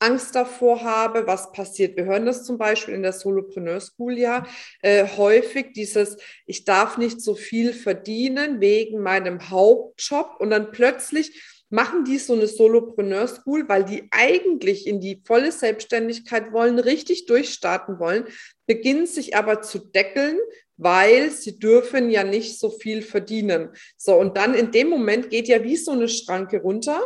Angst 0.00 0.34
davor 0.34 0.82
habe, 0.82 1.26
was 1.26 1.50
passiert. 1.50 1.96
Wir 1.96 2.04
hören 2.04 2.26
das 2.26 2.44
zum 2.44 2.56
Beispiel 2.56 2.94
in 2.94 3.02
der 3.02 3.12
Solopreneur 3.12 3.80
School 3.80 4.16
ja 4.16 4.46
äh, 4.80 5.04
häufig, 5.16 5.72
dieses, 5.72 6.16
ich 6.46 6.64
darf 6.64 6.98
nicht 6.98 7.20
so 7.20 7.34
viel 7.34 7.72
verdienen 7.72 8.60
wegen 8.60 9.00
meinem 9.00 9.50
Hauptjob 9.50 10.36
und 10.38 10.50
dann 10.50 10.70
plötzlich 10.70 11.57
machen 11.70 12.04
die 12.04 12.18
so 12.18 12.32
eine 12.32 12.46
Solopreneur 12.46 13.28
School, 13.28 13.68
weil 13.68 13.84
die 13.84 14.08
eigentlich 14.10 14.86
in 14.86 15.00
die 15.00 15.20
volle 15.24 15.52
Selbstständigkeit 15.52 16.52
wollen, 16.52 16.78
richtig 16.78 17.26
durchstarten 17.26 17.98
wollen, 17.98 18.24
beginnen 18.66 19.06
sich 19.06 19.36
aber 19.36 19.62
zu 19.62 19.78
deckeln, 19.78 20.38
weil 20.78 21.30
sie 21.30 21.58
dürfen 21.58 22.08
ja 22.08 22.24
nicht 22.24 22.58
so 22.58 22.70
viel 22.70 23.02
verdienen. 23.02 23.70
So, 23.96 24.14
und 24.14 24.36
dann 24.36 24.54
in 24.54 24.70
dem 24.70 24.88
Moment 24.88 25.28
geht 25.28 25.48
ja 25.48 25.62
wie 25.64 25.76
so 25.76 25.90
eine 25.90 26.08
Schranke 26.08 26.60
runter. 26.60 27.02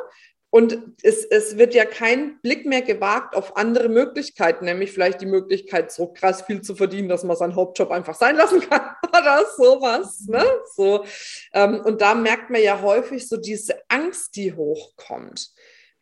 Und 0.55 0.79
es, 1.03 1.25
es 1.25 1.57
wird 1.57 1.73
ja 1.73 1.87
kein 1.87 2.39
Blick 2.43 2.67
mehr 2.67 2.83
gewagt 2.83 3.35
auf 3.35 3.57
andere 3.57 3.89
Möglichkeiten, 3.89 4.67
nämlich 4.67 4.93
vielleicht 4.93 5.23
die 5.23 5.27
Möglichkeit, 5.27 5.91
so 5.91 6.09
krass 6.09 6.43
viel 6.43 6.61
zu 6.61 6.75
verdienen, 6.75 7.09
dass 7.09 7.25
man 7.25 7.39
seinen 7.39 7.57
Hauptjob 7.57 7.91
einfach 7.91 8.15
sein 8.15 8.37
lassen 8.37 8.61
kann 8.61 8.83
oder 9.09 9.47
sowas. 9.57 10.27
Ne? 10.29 10.45
So, 10.75 11.07
ähm, 11.55 11.81
und 11.81 12.03
da 12.03 12.15
merkt 12.15 12.51
man 12.51 12.63
ja 12.63 12.83
häufig 12.83 13.27
so 13.27 13.39
diese 13.39 13.77
Angst, 13.89 14.37
die 14.37 14.53
hochkommt, 14.53 15.53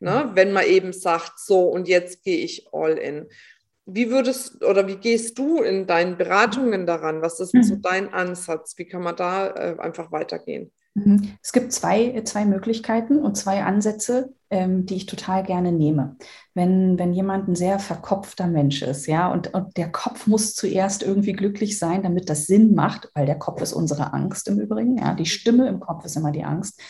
ne? 0.01 0.25
Mhm. 0.25 0.35
wenn 0.35 0.53
man 0.53 0.67
eben 0.67 0.93
sagt, 0.93 1.39
so 1.39 1.69
und 1.69 1.87
jetzt 1.87 2.25
gehe 2.25 2.39
ich 2.39 2.67
all 2.73 2.99
in. 2.99 3.29
Wie 3.87 4.11
würdest 4.11 4.65
oder 4.65 4.89
wie 4.89 4.97
gehst 4.97 5.39
du 5.39 5.63
in 5.63 5.87
deinen 5.87 6.17
Beratungen 6.17 6.87
daran? 6.87 7.23
Was 7.23 7.39
ist 7.39 7.53
so 7.53 7.77
mhm. 7.77 7.83
dein 7.83 8.13
Ansatz? 8.13 8.77
Wie 8.77 8.87
kann 8.87 9.03
man 9.03 9.15
da 9.15 9.47
äh, 9.47 9.79
einfach 9.79 10.11
weitergehen? 10.11 10.73
Mhm. 10.95 11.37
Es 11.43 11.53
gibt 11.53 11.73
zwei, 11.73 12.21
zwei 12.25 12.45
Möglichkeiten 12.45 13.19
und 13.19 13.37
zwei 13.37 13.63
Ansätze, 13.63 14.35
ähm, 14.51 14.87
die 14.87 14.97
ich 14.97 15.07
total 15.07 15.45
gerne 15.45 15.73
nehme. 15.73 16.17
Wenn, 16.55 16.99
wenn 16.99 17.13
jemand 17.13 17.49
ein 17.49 17.55
sehr 17.55 17.79
verkopfter 17.79 18.49
Mensch 18.49 18.83
ist, 18.83 19.07
ja, 19.07 19.31
und, 19.31 19.55
und 19.55 19.77
der 19.77 19.93
Kopf 19.93 20.27
muss 20.27 20.55
zuerst 20.55 21.03
irgendwie 21.03 21.33
glücklich 21.33 21.79
sein, 21.79 22.03
damit 22.03 22.29
das 22.29 22.47
Sinn 22.47 22.75
macht, 22.75 23.09
weil 23.15 23.27
der 23.27 23.39
Kopf 23.39 23.63
ist 23.63 23.73
unsere 23.73 24.13
Angst 24.13 24.49
im 24.49 24.59
Übrigen, 24.59 24.99
ja, 24.99 25.15
die 25.15 25.27
Stimme 25.27 25.69
im 25.69 25.81
Kopf 25.81 26.05
ist 26.05 26.17
immer 26.17 26.33
die 26.33 26.45
Angst 26.45 26.81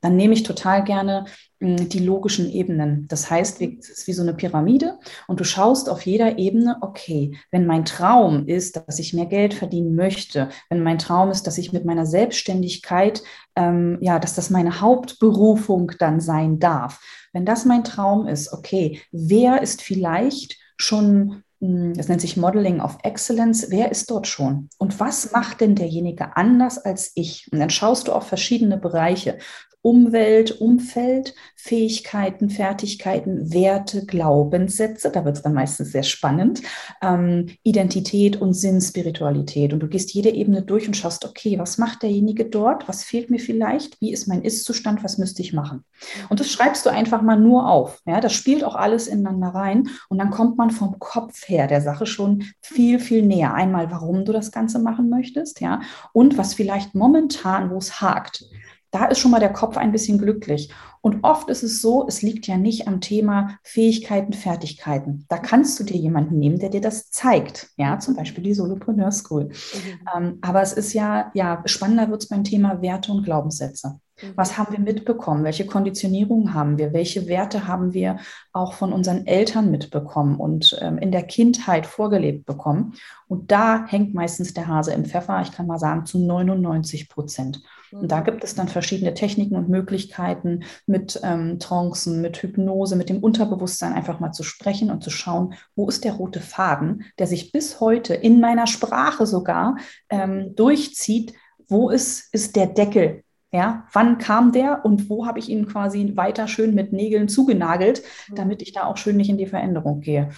dann 0.00 0.16
nehme 0.16 0.34
ich 0.34 0.42
total 0.42 0.84
gerne 0.84 1.24
hm, 1.60 1.88
die 1.88 1.98
logischen 1.98 2.50
Ebenen. 2.50 3.06
Das 3.08 3.30
heißt, 3.30 3.60
es 3.60 3.88
ist 3.88 4.06
wie 4.06 4.12
so 4.12 4.22
eine 4.22 4.34
Pyramide 4.34 4.98
und 5.28 5.40
du 5.40 5.44
schaust 5.44 5.88
auf 5.88 6.06
jeder 6.06 6.38
Ebene, 6.38 6.78
okay, 6.80 7.36
wenn 7.50 7.66
mein 7.66 7.84
Traum 7.84 8.46
ist, 8.46 8.76
dass 8.76 8.98
ich 8.98 9.14
mehr 9.14 9.26
Geld 9.26 9.54
verdienen 9.54 9.94
möchte, 9.94 10.48
wenn 10.68 10.82
mein 10.82 10.98
Traum 10.98 11.30
ist, 11.30 11.46
dass 11.46 11.58
ich 11.58 11.72
mit 11.72 11.84
meiner 11.84 12.06
Selbstständigkeit, 12.06 13.22
ähm, 13.56 13.98
ja, 14.00 14.18
dass 14.18 14.34
das 14.34 14.50
meine 14.50 14.80
Hauptberufung 14.80 15.92
dann 15.98 16.20
sein 16.20 16.58
darf. 16.58 17.00
Wenn 17.32 17.44
das 17.44 17.64
mein 17.64 17.84
Traum 17.84 18.26
ist, 18.26 18.52
okay, 18.52 19.00
wer 19.12 19.62
ist 19.62 19.82
vielleicht 19.82 20.56
schon 20.76 21.42
hm, 21.60 21.92
das 21.94 22.08
nennt 22.08 22.22
sich 22.22 22.36
Modeling 22.36 22.80
of 22.80 22.98
Excellence. 23.02 23.66
Wer 23.70 23.90
ist 23.90 24.10
dort 24.10 24.26
schon? 24.26 24.70
Und 24.78 24.98
was 24.98 25.32
macht 25.32 25.60
denn 25.60 25.74
derjenige 25.74 26.36
anders 26.36 26.78
als 26.78 27.12
ich? 27.14 27.48
Und 27.52 27.58
dann 27.60 27.70
schaust 27.70 28.08
du 28.08 28.12
auf 28.12 28.26
verschiedene 28.26 28.78
Bereiche. 28.78 29.38
Umwelt, 29.82 30.60
Umfeld, 30.60 31.34
Fähigkeiten, 31.56 32.50
Fertigkeiten, 32.50 33.52
Werte, 33.52 34.04
Glaubenssätze, 34.04 35.10
da 35.10 35.24
wird 35.24 35.36
es 35.36 35.42
dann 35.42 35.54
meistens 35.54 35.92
sehr 35.92 36.02
spannend, 36.02 36.60
ähm, 37.02 37.46
Identität 37.62 38.40
und 38.40 38.52
Sinn, 38.52 38.80
Spiritualität. 38.80 39.72
Und 39.72 39.80
du 39.80 39.88
gehst 39.88 40.12
jede 40.12 40.30
Ebene 40.30 40.62
durch 40.62 40.86
und 40.86 40.96
schaust, 40.96 41.24
okay, 41.24 41.58
was 41.58 41.78
macht 41.78 42.02
derjenige 42.02 42.44
dort? 42.44 42.88
Was 42.88 43.04
fehlt 43.04 43.30
mir 43.30 43.38
vielleicht? 43.38 44.00
Wie 44.00 44.12
ist 44.12 44.26
mein 44.26 44.42
Ist-Zustand? 44.42 45.02
Was 45.02 45.16
müsste 45.16 45.40
ich 45.40 45.54
machen? 45.54 45.84
Und 46.28 46.40
das 46.40 46.50
schreibst 46.50 46.84
du 46.84 46.90
einfach 46.90 47.22
mal 47.22 47.38
nur 47.38 47.68
auf. 47.68 48.00
Ja, 48.06 48.20
das 48.20 48.34
spielt 48.34 48.64
auch 48.64 48.74
alles 48.74 49.06
ineinander 49.06 49.48
rein 49.48 49.88
und 50.08 50.18
dann 50.18 50.30
kommt 50.30 50.58
man 50.58 50.70
vom 50.70 50.98
Kopf 50.98 51.48
her 51.48 51.66
der 51.66 51.80
Sache 51.80 52.04
schon 52.04 52.44
viel, 52.60 52.98
viel 52.98 53.22
näher. 53.22 53.54
Einmal, 53.54 53.90
warum 53.90 54.24
du 54.24 54.32
das 54.32 54.52
Ganze 54.52 54.78
machen 54.78 55.08
möchtest, 55.08 55.60
ja, 55.60 55.80
und 56.12 56.36
was 56.36 56.54
vielleicht 56.54 56.94
momentan, 56.94 57.70
wo 57.70 57.78
es 57.78 58.00
hakt 58.00 58.44
da 58.90 59.06
ist 59.06 59.18
schon 59.18 59.30
mal 59.30 59.40
der 59.40 59.52
Kopf 59.52 59.76
ein 59.76 59.92
bisschen 59.92 60.18
glücklich. 60.18 60.70
Und 61.00 61.24
oft 61.24 61.48
ist 61.48 61.62
es 61.62 61.80
so, 61.80 62.06
es 62.06 62.22
liegt 62.22 62.46
ja 62.46 62.56
nicht 62.56 62.86
am 62.86 63.00
Thema 63.00 63.58
Fähigkeiten, 63.62 64.32
Fertigkeiten. 64.32 65.24
Da 65.28 65.38
kannst 65.38 65.80
du 65.80 65.84
dir 65.84 65.96
jemanden 65.96 66.38
nehmen, 66.38 66.58
der 66.58 66.68
dir 66.68 66.80
das 66.80 67.10
zeigt. 67.10 67.70
Ja, 67.76 67.98
zum 67.98 68.16
Beispiel 68.16 68.44
die 68.44 68.54
Solopreneur 68.54 69.10
School. 69.10 69.44
Mhm. 69.44 70.08
Ähm, 70.14 70.38
aber 70.42 70.60
es 70.60 70.72
ist 70.72 70.92
ja, 70.92 71.30
ja, 71.34 71.62
spannender 71.64 72.10
wird 72.10 72.22
es 72.22 72.28
beim 72.28 72.44
Thema 72.44 72.82
Werte 72.82 73.12
und 73.12 73.24
Glaubenssätze. 73.24 74.00
Mhm. 74.22 74.32
Was 74.36 74.58
haben 74.58 74.72
wir 74.72 74.80
mitbekommen? 74.80 75.44
Welche 75.44 75.66
Konditionierungen 75.66 76.54
haben 76.54 76.78
wir? 76.78 76.92
Welche 76.92 77.26
Werte 77.26 77.66
haben 77.66 77.92
wir 77.92 78.18
auch 78.52 78.72
von 78.72 78.92
unseren 78.92 79.26
Eltern 79.26 79.70
mitbekommen 79.70 80.36
und 80.36 80.78
ähm, 80.80 80.98
in 80.98 81.12
der 81.12 81.22
Kindheit 81.22 81.86
vorgelebt 81.86 82.46
bekommen? 82.46 82.94
Und 83.28 83.52
da 83.52 83.86
hängt 83.86 84.12
meistens 84.14 84.54
der 84.54 84.66
Hase 84.66 84.92
im 84.92 85.04
Pfeffer, 85.04 85.40
ich 85.42 85.52
kann 85.52 85.66
mal 85.66 85.78
sagen, 85.78 86.04
zu 86.04 86.18
99 86.18 87.08
Prozent. 87.08 87.62
Und 87.92 88.10
da 88.10 88.20
mhm. 88.20 88.24
gibt 88.24 88.44
es 88.44 88.54
dann 88.54 88.68
verschiedene 88.68 89.14
Techniken 89.14 89.56
und 89.56 89.68
Möglichkeiten 89.68 90.64
mit 90.86 91.20
ähm, 91.22 91.58
Trancen, 91.58 92.20
mit 92.20 92.42
Hypnose, 92.42 92.96
mit 92.96 93.08
dem 93.08 93.22
Unterbewusstsein 93.22 93.92
einfach 93.92 94.20
mal 94.20 94.32
zu 94.32 94.42
sprechen 94.42 94.90
und 94.90 95.02
zu 95.02 95.10
schauen, 95.10 95.54
wo 95.74 95.88
ist 95.88 96.04
der 96.04 96.14
rote 96.14 96.40
Faden, 96.40 97.04
der 97.18 97.26
sich 97.26 97.52
bis 97.52 97.80
heute 97.80 98.14
in 98.14 98.40
meiner 98.40 98.66
Sprache 98.66 99.26
sogar 99.26 99.76
ähm, 100.08 100.54
durchzieht. 100.54 101.34
Wo 101.68 101.90
ist, 101.90 102.32
ist 102.34 102.56
der 102.56 102.66
Deckel? 102.66 103.22
Ja, 103.52 103.86
wann 103.92 104.18
kam 104.18 104.52
der 104.52 104.84
und 104.84 105.10
wo 105.10 105.26
habe 105.26 105.40
ich 105.40 105.48
ihn 105.48 105.66
quasi 105.66 106.12
weiter 106.14 106.46
schön 106.46 106.74
mit 106.74 106.92
Nägeln 106.92 107.28
zugenagelt, 107.28 108.02
mhm. 108.28 108.34
damit 108.36 108.62
ich 108.62 108.72
da 108.72 108.84
auch 108.84 108.96
schön 108.96 109.16
nicht 109.16 109.30
in 109.30 109.38
die 109.38 109.46
Veränderung 109.46 110.00
gehe? 110.00 110.30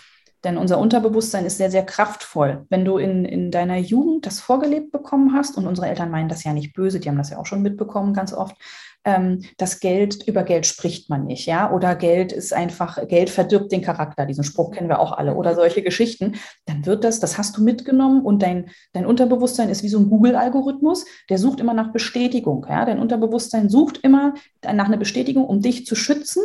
Denn 0.44 0.56
unser 0.56 0.78
Unterbewusstsein 0.78 1.46
ist 1.46 1.58
sehr, 1.58 1.70
sehr 1.70 1.86
kraftvoll. 1.86 2.66
Wenn 2.68 2.84
du 2.84 2.98
in, 2.98 3.24
in 3.24 3.50
deiner 3.52 3.76
Jugend 3.76 4.26
das 4.26 4.40
vorgelebt 4.40 4.90
bekommen 4.90 5.34
hast, 5.34 5.56
und 5.56 5.66
unsere 5.66 5.88
Eltern 5.88 6.10
meinen 6.10 6.28
das 6.28 6.42
ja 6.42 6.52
nicht 6.52 6.72
böse, 6.72 6.98
die 6.98 7.08
haben 7.08 7.18
das 7.18 7.30
ja 7.30 7.38
auch 7.38 7.46
schon 7.46 7.62
mitbekommen 7.62 8.12
ganz 8.12 8.32
oft, 8.32 8.56
ähm, 9.04 9.42
das 9.56 9.80
Geld, 9.80 10.26
über 10.26 10.42
Geld 10.44 10.66
spricht 10.66 11.10
man 11.10 11.24
nicht, 11.24 11.46
ja, 11.46 11.72
oder 11.72 11.94
Geld 11.96 12.32
ist 12.32 12.52
einfach, 12.52 13.06
Geld 13.08 13.30
verdirbt 13.30 13.72
den 13.72 13.82
Charakter, 13.82 14.26
diesen 14.26 14.44
Spruch 14.44 14.70
kennen 14.70 14.88
wir 14.88 15.00
auch 15.00 15.12
alle, 15.12 15.34
oder 15.34 15.54
solche 15.54 15.82
Geschichten, 15.82 16.36
dann 16.66 16.86
wird 16.86 17.04
das, 17.04 17.20
das 17.20 17.38
hast 17.38 17.56
du 17.56 17.62
mitgenommen 17.62 18.22
und 18.22 18.42
dein, 18.42 18.70
dein 18.92 19.06
Unterbewusstsein 19.06 19.68
ist 19.68 19.82
wie 19.82 19.88
so 19.88 19.98
ein 19.98 20.08
Google-Algorithmus, 20.08 21.04
der 21.28 21.38
sucht 21.38 21.60
immer 21.60 21.74
nach 21.74 21.92
Bestätigung, 21.92 22.66
ja, 22.68 22.84
dein 22.84 23.00
Unterbewusstsein 23.00 23.68
sucht 23.68 23.98
immer 24.02 24.34
nach 24.64 24.86
einer 24.86 24.98
Bestätigung, 24.98 25.44
um 25.44 25.60
dich 25.60 25.86
zu 25.86 25.94
schützen, 25.94 26.42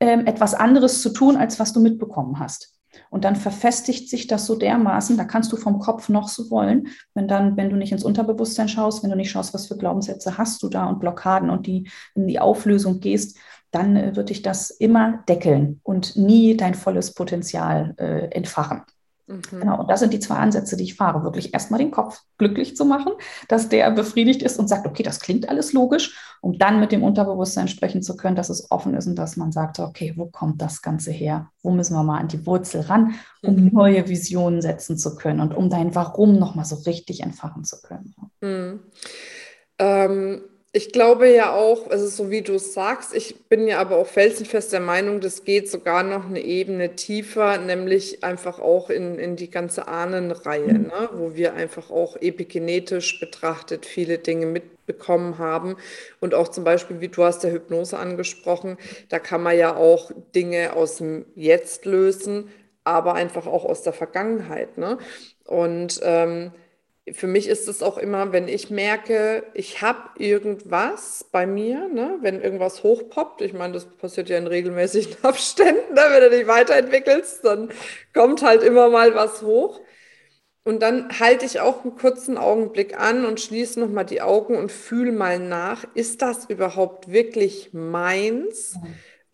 ähm, 0.00 0.26
etwas 0.26 0.54
anderes 0.54 1.02
zu 1.02 1.10
tun, 1.10 1.36
als 1.36 1.60
was 1.60 1.72
du 1.72 1.80
mitbekommen 1.80 2.38
hast. 2.38 2.79
Und 3.10 3.24
dann 3.24 3.36
verfestigt 3.36 4.08
sich 4.08 4.28
das 4.28 4.46
so 4.46 4.54
dermaßen, 4.56 5.16
da 5.16 5.24
kannst 5.24 5.52
du 5.52 5.56
vom 5.56 5.80
Kopf 5.80 6.08
noch 6.08 6.28
so 6.28 6.50
wollen, 6.50 6.88
wenn 7.12 7.28
dann, 7.28 7.56
wenn 7.56 7.68
du 7.68 7.76
nicht 7.76 7.92
ins 7.92 8.04
Unterbewusstsein 8.04 8.68
schaust, 8.68 9.02
wenn 9.02 9.10
du 9.10 9.16
nicht 9.16 9.30
schaust, 9.30 9.52
was 9.52 9.66
für 9.66 9.76
Glaubenssätze 9.76 10.38
hast 10.38 10.62
du 10.62 10.68
da 10.68 10.86
und 10.86 11.00
Blockaden 11.00 11.50
und 11.50 11.66
die 11.66 11.90
in 12.14 12.28
die 12.28 12.38
Auflösung 12.38 13.00
gehst, 13.00 13.36
dann 13.72 13.96
äh, 13.96 14.16
wird 14.16 14.30
dich 14.30 14.42
das 14.42 14.70
immer 14.70 15.24
deckeln 15.28 15.80
und 15.82 16.16
nie 16.16 16.56
dein 16.56 16.74
volles 16.74 17.12
Potenzial 17.12 17.94
äh, 17.98 18.28
entfachen. 18.30 18.82
Mhm. 19.30 19.60
Genau, 19.60 19.80
und 19.80 19.90
das 19.90 20.00
sind 20.00 20.12
die 20.12 20.18
zwei 20.18 20.36
Ansätze, 20.36 20.76
die 20.76 20.84
ich 20.84 20.96
fahre. 20.96 21.22
Wirklich 21.22 21.54
erstmal 21.54 21.78
den 21.78 21.92
Kopf 21.92 22.20
glücklich 22.36 22.76
zu 22.76 22.84
machen, 22.84 23.12
dass 23.48 23.68
der 23.68 23.90
befriedigt 23.92 24.42
ist 24.42 24.58
und 24.58 24.68
sagt, 24.68 24.86
okay, 24.86 25.02
das 25.02 25.20
klingt 25.20 25.48
alles 25.48 25.72
logisch, 25.72 26.18
um 26.40 26.58
dann 26.58 26.80
mit 26.80 26.90
dem 26.90 27.04
Unterbewusstsein 27.04 27.68
sprechen 27.68 28.02
zu 28.02 28.16
können, 28.16 28.36
dass 28.36 28.50
es 28.50 28.70
offen 28.70 28.94
ist 28.94 29.06
und 29.06 29.16
dass 29.16 29.36
man 29.36 29.52
sagt, 29.52 29.78
okay, 29.78 30.14
wo 30.16 30.26
kommt 30.26 30.60
das 30.60 30.82
Ganze 30.82 31.12
her? 31.12 31.48
Wo 31.62 31.70
müssen 31.70 31.94
wir 31.94 32.02
mal 32.02 32.18
an 32.18 32.28
die 32.28 32.44
Wurzel 32.44 32.80
ran, 32.82 33.14
um 33.42 33.54
mhm. 33.54 33.70
neue 33.72 34.08
Visionen 34.08 34.62
setzen 34.62 34.98
zu 34.98 35.14
können 35.14 35.40
und 35.40 35.54
um 35.54 35.70
dein 35.70 35.94
Warum 35.94 36.38
nochmal 36.38 36.64
so 36.64 36.76
richtig 36.76 37.20
entfachen 37.20 37.64
zu 37.64 37.80
können. 37.80 38.14
Mhm. 38.40 38.80
Ähm 39.78 40.42
ich 40.72 40.92
glaube 40.92 41.28
ja 41.28 41.52
auch, 41.52 41.90
also 41.90 42.06
so 42.06 42.30
wie 42.30 42.42
du 42.42 42.54
es 42.54 42.74
sagst, 42.74 43.12
ich 43.12 43.34
bin 43.48 43.66
ja 43.66 43.80
aber 43.80 43.96
auch 43.96 44.06
felsenfest 44.06 44.72
der 44.72 44.78
Meinung, 44.78 45.20
das 45.20 45.42
geht 45.42 45.68
sogar 45.68 46.04
noch 46.04 46.26
eine 46.26 46.40
Ebene 46.40 46.94
tiefer, 46.94 47.58
nämlich 47.58 48.22
einfach 48.22 48.60
auch 48.60 48.88
in, 48.88 49.18
in 49.18 49.34
die 49.34 49.50
ganze 49.50 49.88
Ahnenreihe, 49.88 50.72
mhm. 50.72 50.82
ne? 50.86 51.08
wo 51.12 51.34
wir 51.34 51.54
einfach 51.54 51.90
auch 51.90 52.16
epigenetisch 52.16 53.18
betrachtet 53.18 53.84
viele 53.84 54.18
Dinge 54.18 54.46
mitbekommen 54.46 55.38
haben. 55.38 55.76
Und 56.20 56.34
auch 56.34 56.46
zum 56.46 56.62
Beispiel, 56.62 57.00
wie 57.00 57.08
du 57.08 57.24
hast 57.24 57.40
der 57.40 57.52
Hypnose 57.52 57.98
angesprochen, 57.98 58.78
da 59.08 59.18
kann 59.18 59.42
man 59.42 59.58
ja 59.58 59.74
auch 59.74 60.12
Dinge 60.36 60.74
aus 60.76 60.98
dem 60.98 61.26
Jetzt 61.34 61.84
lösen, 61.84 62.48
aber 62.84 63.14
einfach 63.14 63.48
auch 63.48 63.64
aus 63.64 63.82
der 63.82 63.92
Vergangenheit. 63.92 64.78
Ne? 64.78 64.98
Und 65.44 65.98
ähm, 66.04 66.52
für 67.12 67.26
mich 67.26 67.48
ist 67.48 67.68
es 67.68 67.82
auch 67.82 67.98
immer, 67.98 68.32
wenn 68.32 68.48
ich 68.48 68.70
merke, 68.70 69.44
ich 69.54 69.82
habe 69.82 69.98
irgendwas 70.18 71.24
bei 71.30 71.46
mir, 71.46 71.88
ne, 71.88 72.18
wenn 72.20 72.40
irgendwas 72.40 72.82
hochpoppt, 72.82 73.42
ich 73.42 73.52
meine, 73.52 73.74
das 73.74 73.86
passiert 73.86 74.28
ja 74.28 74.38
in 74.38 74.46
regelmäßigen 74.46 75.16
Abständen, 75.22 75.94
ne, 75.94 76.02
wenn 76.10 76.22
du 76.22 76.30
dich 76.30 76.46
weiterentwickelst, 76.46 77.44
dann 77.44 77.70
kommt 78.14 78.42
halt 78.42 78.62
immer 78.62 78.88
mal 78.88 79.14
was 79.14 79.42
hoch. 79.42 79.80
Und 80.62 80.82
dann 80.82 81.18
halte 81.18 81.46
ich 81.46 81.60
auch 81.60 81.84
einen 81.84 81.96
kurzen 81.96 82.36
Augenblick 82.36 82.98
an 82.98 83.24
und 83.24 83.40
schließe 83.40 83.80
nochmal 83.80 84.04
die 84.04 84.20
Augen 84.20 84.56
und 84.56 84.70
fühle 84.70 85.10
mal 85.10 85.38
nach, 85.38 85.84
ist 85.94 86.20
das 86.22 86.44
überhaupt 86.50 87.10
wirklich 87.10 87.70
meins? 87.72 88.76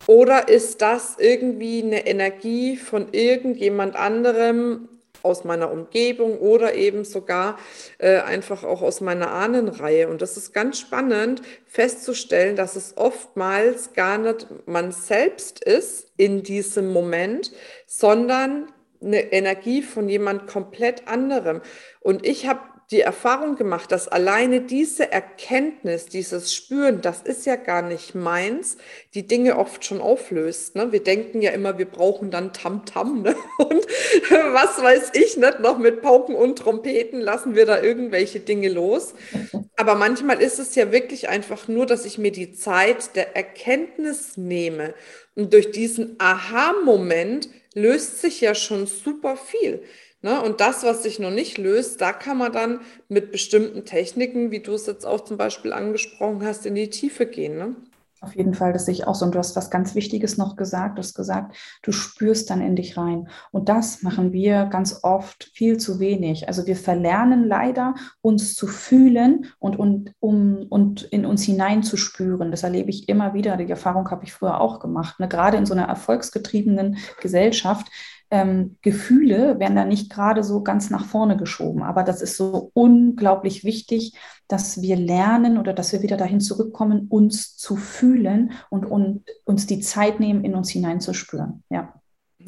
Oder 0.07 0.47
ist 0.47 0.81
das 0.81 1.17
irgendwie 1.19 1.83
eine 1.83 2.07
Energie 2.07 2.77
von 2.77 3.09
irgendjemand 3.11 3.97
anderem, 3.97 4.87
aus 5.23 5.43
meiner 5.43 5.71
Umgebung 5.71 6.37
oder 6.39 6.73
eben 6.73 7.05
sogar 7.05 7.57
äh, 7.97 8.17
einfach 8.19 8.63
auch 8.63 8.81
aus 8.81 9.01
meiner 9.01 9.31
Ahnenreihe. 9.31 10.07
Und 10.07 10.21
das 10.21 10.37
ist 10.37 10.53
ganz 10.53 10.79
spannend 10.79 11.41
festzustellen, 11.65 12.55
dass 12.55 12.75
es 12.75 12.97
oftmals 12.97 13.93
gar 13.93 14.17
nicht 14.17 14.47
man 14.65 14.91
selbst 14.91 15.63
ist 15.63 16.11
in 16.17 16.43
diesem 16.43 16.91
Moment, 16.91 17.51
sondern 17.85 18.71
eine 19.01 19.31
Energie 19.31 19.81
von 19.81 20.09
jemand 20.09 20.47
komplett 20.47 21.07
anderem. 21.07 21.61
Und 21.99 22.25
ich 22.25 22.47
habe 22.47 22.61
die 22.91 23.01
Erfahrung 23.01 23.57
gemacht, 23.57 23.91
dass 23.91 24.07
alleine 24.07 24.61
diese 24.61 25.11
Erkenntnis, 25.11 26.05
dieses 26.05 26.53
Spüren, 26.53 27.01
das 27.01 27.21
ist 27.21 27.45
ja 27.45 27.57
gar 27.57 27.81
nicht 27.81 28.15
meins, 28.15 28.77
die 29.13 29.27
Dinge 29.27 29.57
oft 29.57 29.83
schon 29.83 29.99
auflöst. 29.99 30.75
Ne? 30.75 30.93
Wir 30.93 31.03
denken 31.03 31.41
ja 31.41 31.51
immer, 31.51 31.77
wir 31.77 31.85
brauchen 31.85 32.31
dann 32.31 32.53
Tamtam. 32.53 32.85
-Tam, 32.85 33.21
ne? 33.23 33.35
Und 33.57 33.85
was 34.53 34.81
weiß 34.81 35.11
ich 35.13 35.35
nicht, 35.35 35.59
noch 35.59 35.77
mit 35.77 36.01
Pauken 36.01 36.35
und 36.35 36.59
Trompeten 36.59 37.19
lassen 37.19 37.55
wir 37.55 37.65
da 37.65 37.81
irgendwelche 37.81 38.39
Dinge 38.39 38.69
los. 38.69 39.13
Aber 39.75 39.95
manchmal 39.95 40.41
ist 40.41 40.57
es 40.59 40.75
ja 40.75 40.91
wirklich 40.91 41.27
einfach 41.27 41.67
nur, 41.67 41.85
dass 41.85 42.05
ich 42.05 42.17
mir 42.17 42.31
die 42.31 42.53
Zeit 42.53 43.15
der 43.15 43.35
Erkenntnis 43.35 44.37
nehme. 44.37 44.93
Und 45.35 45.53
durch 45.53 45.71
diesen 45.71 46.15
Aha-Moment 46.19 47.49
löst 47.73 48.21
sich 48.21 48.41
ja 48.41 48.55
schon 48.55 48.87
super 48.87 49.35
viel. 49.35 49.83
Ne? 50.21 50.41
Und 50.41 50.61
das, 50.61 50.83
was 50.83 51.03
sich 51.03 51.19
noch 51.19 51.31
nicht 51.31 51.57
löst, 51.57 52.01
da 52.01 52.11
kann 52.11 52.37
man 52.37 52.51
dann 52.51 52.81
mit 53.07 53.31
bestimmten 53.31 53.85
Techniken, 53.85 54.51
wie 54.51 54.61
du 54.61 54.73
es 54.73 54.87
jetzt 54.87 55.05
auch 55.05 55.23
zum 55.23 55.37
Beispiel 55.37 55.73
angesprochen 55.73 56.43
hast, 56.43 56.65
in 56.65 56.75
die 56.75 56.89
Tiefe 56.89 57.27
gehen. 57.27 57.57
Ne? 57.57 57.75
Auf 58.19 58.35
jeden 58.35 58.55
Fall, 58.55 58.73
das 58.73 58.85
sehe 58.85 58.93
ich 58.93 59.05
auch 59.05 59.13
so. 59.13 59.25
Und 59.25 59.35
du 59.35 59.39
hast 59.39 59.55
was 59.55 59.69
ganz 59.69 59.93
Wichtiges 59.93 60.37
noch 60.37 60.55
gesagt. 60.55 60.97
Du 60.97 61.03
hast 61.03 61.13
gesagt, 61.13 61.55
du 61.83 61.91
spürst 61.91 62.49
dann 62.49 62.61
in 62.61 62.75
dich 62.75 62.97
rein. 62.97 63.29
Und 63.51 63.69
das 63.69 64.01
machen 64.01 64.33
wir 64.33 64.65
ganz 64.65 65.01
oft 65.03 65.51
viel 65.53 65.77
zu 65.77 65.99
wenig. 65.99 66.47
Also 66.47 66.65
wir 66.65 66.75
verlernen 66.75 67.47
leider, 67.47 67.93
uns 68.21 68.55
zu 68.55 68.65
fühlen 68.65 69.45
und, 69.59 69.77
und, 69.77 70.13
um, 70.19 70.65
und 70.69 71.03
in 71.03 71.27
uns 71.27 71.43
hineinzuspüren. 71.43 72.49
Das 72.49 72.63
erlebe 72.63 72.89
ich 72.89 73.07
immer 73.07 73.35
wieder. 73.35 73.55
Die 73.55 73.69
Erfahrung 73.69 74.09
habe 74.09 74.25
ich 74.25 74.33
früher 74.33 74.59
auch 74.61 74.79
gemacht. 74.79 75.19
Ne? 75.19 75.27
Gerade 75.27 75.57
in 75.57 75.67
so 75.67 75.75
einer 75.75 75.85
erfolgsgetriebenen 75.85 76.97
Gesellschaft 77.21 77.87
ähm, 78.29 78.77
Gefühle 78.81 79.59
werden 79.59 79.75
da 79.75 79.85
nicht 79.85 80.11
gerade 80.11 80.43
so 80.43 80.63
ganz 80.63 80.89
nach 80.89 81.05
vorne 81.05 81.37
geschoben. 81.37 81.83
Aber 81.83 82.03
das 82.03 82.21
ist 82.21 82.37
so 82.37 82.71
unglaublich 82.73 83.63
wichtig, 83.63 84.13
dass 84.47 84.81
wir 84.81 84.95
lernen 84.95 85.57
oder 85.57 85.73
dass 85.73 85.91
wir 85.91 86.01
wieder 86.01 86.17
dahin 86.17 86.39
zurückkommen, 86.39 87.07
uns 87.09 87.55
zu 87.55 87.75
fühlen 87.75 88.51
und, 88.69 88.85
und 88.85 89.23
uns 89.45 89.67
die 89.67 89.79
Zeit 89.79 90.19
nehmen, 90.19 90.43
in 90.43 90.55
uns 90.55 90.69
hineinzuspüren. 90.69 91.63
Ja. 91.69 91.93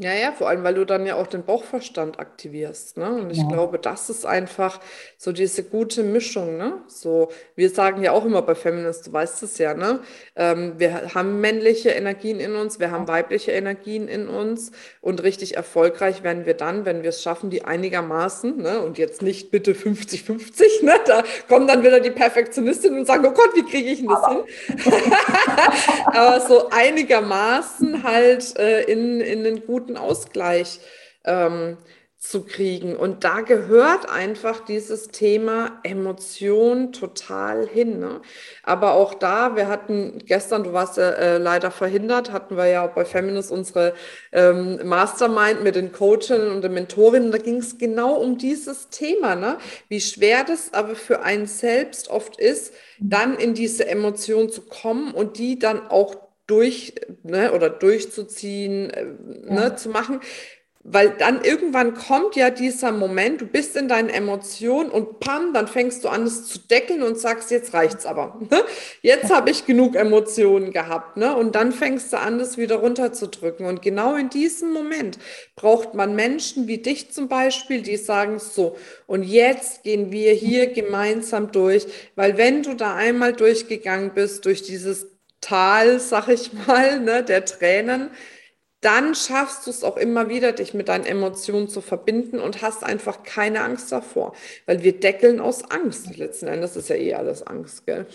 Ja, 0.02 0.14
ja, 0.14 0.32
vor 0.32 0.48
allem, 0.48 0.64
weil 0.64 0.76
du 0.76 0.86
dann 0.86 1.06
ja 1.06 1.16
auch 1.16 1.28
den 1.28 1.44
Bauchverstand 1.44 2.20
aktivierst, 2.20 2.96
ne? 2.96 3.10
Und 3.16 3.32
ich 3.32 3.40
ja. 3.40 3.48
glaube, 3.50 3.78
das 3.80 4.10
ist 4.10 4.26
einfach 4.26 4.80
so 5.18 5.34
diese 5.34 5.62
gute 5.62 6.04
Mischung, 6.04 6.56
ne? 6.56 6.78
So, 6.88 7.28
wir 7.58 7.70
sagen 7.70 8.02
ja 8.02 8.14
auch 8.14 8.24
immer 8.24 8.42
bei 8.42 8.56
Feminist, 8.56 9.08
du 9.08 9.12
weißt 9.12 9.44
es 9.44 9.58
ja, 9.58 9.74
ne? 9.74 10.00
Ähm, 10.38 10.76
wir 10.78 11.14
haben 11.16 11.42
männliche 11.42 11.90
Energien 11.90 12.40
in 12.40 12.56
uns, 12.56 12.80
wir 12.80 12.92
haben 12.92 13.10
weibliche 13.10 13.52
Energien 13.52 14.08
in 14.08 14.30
uns 14.30 14.72
und 15.02 15.22
richtig 15.22 15.58
erfolgreich 15.58 16.24
werden 16.24 16.46
wir 16.46 16.54
dann, 16.54 16.86
wenn 16.86 17.04
wir 17.04 17.10
es 17.10 17.22
schaffen, 17.22 17.50
die 17.50 17.66
einigermaßen, 17.66 18.56
ne? 18.56 18.80
Und 18.80 18.98
jetzt 18.98 19.22
nicht 19.22 19.52
bitte 19.52 19.74
50-50, 19.74 20.86
ne? 20.86 20.94
Da 21.08 21.24
kommen 21.50 21.68
dann 21.68 21.84
wieder 21.84 22.00
die 22.00 22.12
Perfektionistinnen 22.12 23.00
und 23.00 23.06
sagen, 23.06 23.26
oh 23.26 23.32
Gott, 23.32 23.50
wie 23.54 23.64
kriege 23.64 23.90
ich 23.90 24.00
denn 24.00 24.08
das 24.08 24.24
Aber. 24.24 24.46
hin? 24.46 24.94
Aber 26.06 26.40
so 26.40 26.70
einigermaßen 26.70 28.04
halt 28.04 28.58
äh, 28.58 28.84
in, 28.84 29.20
in 29.20 29.44
den 29.44 29.66
guten 29.66 29.89
guten 29.90 29.98
Ausgleich 29.98 30.80
ähm, 31.26 31.78
zu 32.18 32.44
kriegen. 32.44 32.98
Und 32.98 33.24
da 33.24 33.40
gehört 33.40 34.10
einfach 34.10 34.66
dieses 34.66 35.08
Thema 35.08 35.80
Emotion 35.84 36.92
total 36.92 37.66
hin. 37.66 38.00
Ne? 38.00 38.22
Aber 38.62 38.92
auch 38.92 39.14
da, 39.14 39.56
wir 39.56 39.70
hatten 39.70 40.22
gestern, 40.26 40.66
du 40.66 40.74
warst 40.74 40.98
ja 40.98 41.12
äh, 41.12 41.38
leider 41.38 41.72
verhindert, 41.72 42.34
hatten 42.34 42.58
wir 42.58 42.66
ja 42.66 42.86
auch 42.86 42.94
bei 42.94 43.06
Feminist 43.06 43.54
unsere 43.54 43.94
ähm, 44.34 44.86
Mastermind 44.86 45.64
mit 45.64 45.76
den 45.76 45.94
Coachinnen 45.94 46.52
und 46.52 46.62
den 46.62 46.74
Mentorinnen. 46.74 47.32
Da 47.32 47.38
ging 47.38 47.58
es 47.58 47.78
genau 47.78 48.16
um 48.16 48.38
dieses 48.38 48.90
Thema, 48.90 49.36
ne? 49.36 49.58
wie 49.88 50.02
schwer 50.02 50.44
das 50.44 50.74
aber 50.74 50.96
für 50.96 51.22
einen 51.22 51.48
selbst 51.48 52.10
oft 52.10 52.38
ist, 52.38 52.74
dann 53.00 53.38
in 53.38 53.54
diese 53.54 53.88
Emotion 53.88 54.50
zu 54.50 54.64
kommen 54.64 55.14
und 55.14 55.38
die 55.38 55.58
dann 55.58 55.88
auch 55.88 56.29
durch 56.50 56.94
ne, 57.24 57.52
oder 57.54 57.70
durchzuziehen, 57.70 58.90
äh, 58.90 59.06
ne, 59.06 59.62
ja. 59.62 59.76
zu 59.76 59.90
machen. 59.90 60.20
Weil 60.92 61.10
dann 61.10 61.44
irgendwann 61.44 61.94
kommt 61.94 62.38
ja 62.38 62.50
dieser 62.50 62.94
Moment, 62.94 63.42
du 63.42 63.46
bist 63.46 63.76
in 63.76 63.90
deinen 63.90 64.10
Emotionen 64.10 64.90
und 64.90 65.20
pam, 65.20 65.54
dann 65.54 65.68
fängst 65.68 66.06
du 66.06 66.08
an, 66.08 66.24
es 66.24 66.46
zu 66.48 66.58
deckeln 66.58 67.04
und 67.04 67.20
sagst, 67.20 67.52
jetzt 67.52 67.74
reicht's 67.74 68.06
aber. 68.06 68.40
Ne? 68.50 68.64
Jetzt 69.02 69.30
habe 69.30 69.52
ich 69.52 69.66
genug 69.66 69.96
Emotionen 69.96 70.72
gehabt. 70.72 71.18
Ne? 71.18 71.36
Und 71.36 71.56
dann 71.56 71.74
fängst 71.74 72.14
du 72.14 72.18
an, 72.18 72.40
das 72.40 72.58
wieder 72.58 72.78
runterzudrücken. 72.78 73.66
Und 73.66 73.82
genau 73.82 74.16
in 74.16 74.30
diesem 74.30 74.72
Moment 74.72 75.20
braucht 75.58 75.96
man 75.96 76.16
Menschen 76.16 76.68
wie 76.68 76.78
dich 76.78 77.12
zum 77.12 77.28
Beispiel, 77.28 77.82
die 77.82 77.98
sagen, 77.98 78.40
so, 78.40 78.78
und 79.06 79.24
jetzt 79.24 79.84
gehen 79.84 80.14
wir 80.14 80.32
hier 80.32 80.68
gemeinsam 80.72 81.52
durch. 81.52 81.88
Weil 82.16 82.38
wenn 82.38 82.64
du 82.64 82.74
da 82.74 82.96
einmal 82.96 83.34
durchgegangen 83.34 84.14
bist, 84.16 84.46
durch 84.46 84.64
dieses 84.64 85.08
Tal, 85.42 86.00
sag 86.00 86.28
ich 86.28 86.52
mal, 86.54 87.00
ne, 87.00 87.24
der 87.24 87.46
Tränen, 87.46 88.12
dann 88.82 89.14
schaffst 89.14 89.68
du 89.68 89.72
es 89.72 89.84
auch 89.84 89.98
immer 89.98 90.30
wieder, 90.30 90.54
dich 90.54 90.74
mit 90.74 90.88
deinen 90.88 91.06
Emotionen 91.06 91.68
zu 91.68 91.82
verbinden 91.82 92.40
und 92.40 92.62
hast 92.62 92.84
einfach 92.84 93.24
keine 93.24 93.62
Angst 93.62 93.92
davor. 93.92 94.34
Weil 94.66 94.84
wir 94.84 94.98
deckeln 94.98 95.42
aus 95.42 95.70
Angst. 95.70 96.16
Letzten 96.16 96.48
Endes 96.48 96.78
ist 96.78 96.90
ja 96.90 96.96
eh 96.96 97.14
alles 97.14 97.46
Angst, 97.46 97.86
gell? 97.86 98.06